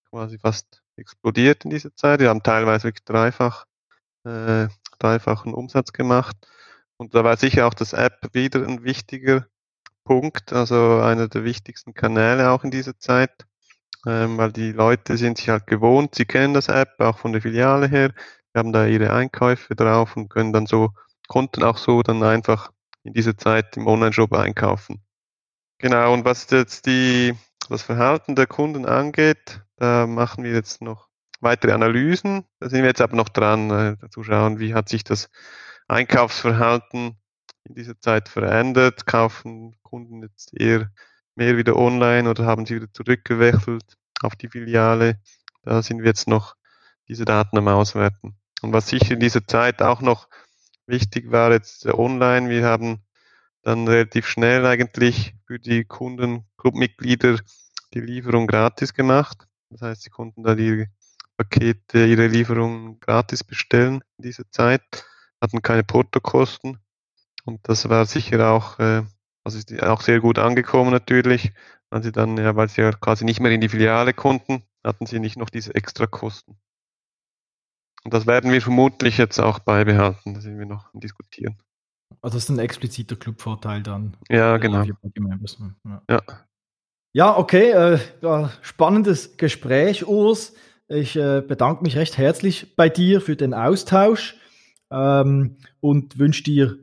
[0.09, 2.19] quasi fast explodiert in dieser Zeit.
[2.19, 3.65] Wir haben teilweise wirklich dreifach,
[4.25, 4.67] äh,
[4.99, 6.35] dreifachen Umsatz gemacht.
[6.97, 9.47] Und da war sicher auch das App wieder ein wichtiger
[10.03, 13.45] Punkt, also einer der wichtigsten Kanäle auch in dieser Zeit,
[14.05, 17.41] ähm, weil die Leute sind sich halt gewohnt, sie kennen das App auch von der
[17.41, 18.13] Filiale her,
[18.53, 20.89] wir haben da ihre Einkäufe drauf und können dann so,
[21.27, 22.71] konnten auch so dann einfach
[23.03, 25.03] in dieser Zeit im Online-Shop einkaufen.
[25.79, 27.33] Genau, und was jetzt die,
[27.69, 31.09] das Verhalten der Kunden angeht, da machen wir jetzt noch
[31.41, 32.45] weitere Analysen.
[32.59, 35.29] Da sind wir jetzt aber noch dran, äh, zu schauen, wie hat sich das
[35.87, 37.17] Einkaufsverhalten
[37.65, 39.05] in dieser Zeit verändert.
[39.05, 40.91] Kaufen Kunden jetzt eher
[41.35, 45.19] mehr wieder online oder haben sie wieder zurückgewechselt auf die Filiale?
[45.63, 46.55] Da sind wir jetzt noch
[47.07, 48.37] diese Daten am Auswerten.
[48.61, 50.27] Und was sicher in dieser Zeit auch noch
[50.85, 53.03] wichtig war, jetzt online, wir haben
[53.61, 57.39] dann relativ schnell eigentlich für die Kunden, Clubmitglieder
[57.93, 59.47] die Lieferung gratis gemacht.
[59.69, 60.87] Das heißt, sie konnten da die
[61.37, 65.05] Pakete, ihre Lieferung gratis bestellen in dieser Zeit,
[65.41, 66.77] hatten keine Portokosten.
[67.45, 69.03] Und das war sicher auch, äh,
[69.43, 71.51] also ist auch sehr gut angekommen natürlich,
[71.89, 75.05] weil sie dann, ja, weil sie ja quasi nicht mehr in die Filiale konnten, hatten
[75.05, 76.57] sie nicht noch diese Extrakosten.
[78.03, 81.57] Und das werden wir vermutlich jetzt auch beibehalten, da sind wir noch am Diskutieren.
[82.21, 84.15] Also das ist ein expliziter Clubvorteil dann.
[84.29, 84.83] Ja, genau.
[84.83, 86.01] Ja.
[86.09, 86.21] ja.
[87.13, 87.71] ja okay.
[87.71, 90.53] Äh, ja, spannendes Gespräch, Urs.
[90.87, 94.35] Ich äh, bedanke mich recht herzlich bei dir für den Austausch
[94.91, 96.77] ähm, und wünsche dir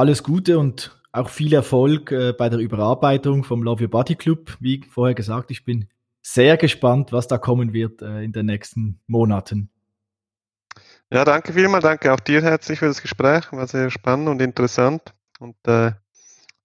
[0.00, 4.56] alles Gute und auch viel Erfolg äh, bei der Überarbeitung vom Love Your Body Club.
[4.58, 5.88] Wie vorher gesagt, ich bin
[6.22, 9.68] sehr gespannt, was da kommen wird äh, in den nächsten Monaten.
[11.12, 11.82] Ja, danke vielmals.
[11.82, 13.52] Danke auch dir herzlich für das Gespräch.
[13.52, 15.02] War sehr spannend und interessant.
[15.38, 15.92] Und äh,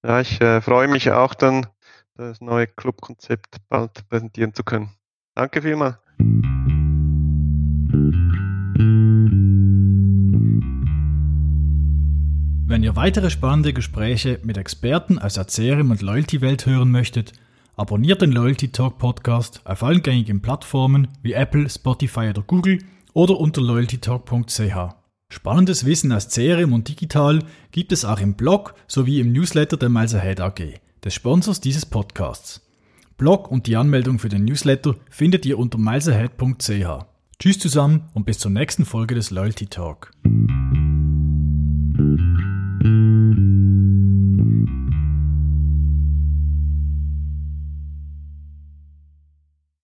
[0.03, 1.65] ja, ich äh, freue mich auch dann,
[2.15, 4.91] das neue Clubkonzept bald präsentieren zu können.
[5.33, 5.97] Danke vielmals.
[12.75, 17.31] Wenn ihr weitere spannende Gespräche mit Experten aus der CRM und Loyalty-Welt hören möchtet,
[17.77, 22.79] abonniert den Loyalty Talk Podcast auf allen gängigen Plattformen wie Apple, Spotify oder Google–
[23.13, 24.93] oder unter loyaltytalk.ch.
[25.29, 29.87] Spannendes Wissen aus CRM und digital gibt es auch im Blog sowie im Newsletter der
[29.87, 30.61] Miles Ahead AG.
[31.01, 32.61] des Sponsors dieses Podcasts.
[33.15, 37.05] Blog und die Anmeldung für den Newsletter findet ihr unter milesahead.ch.
[37.39, 40.11] Tschüss zusammen und bis zur nächsten Folge des Loyalty Talk.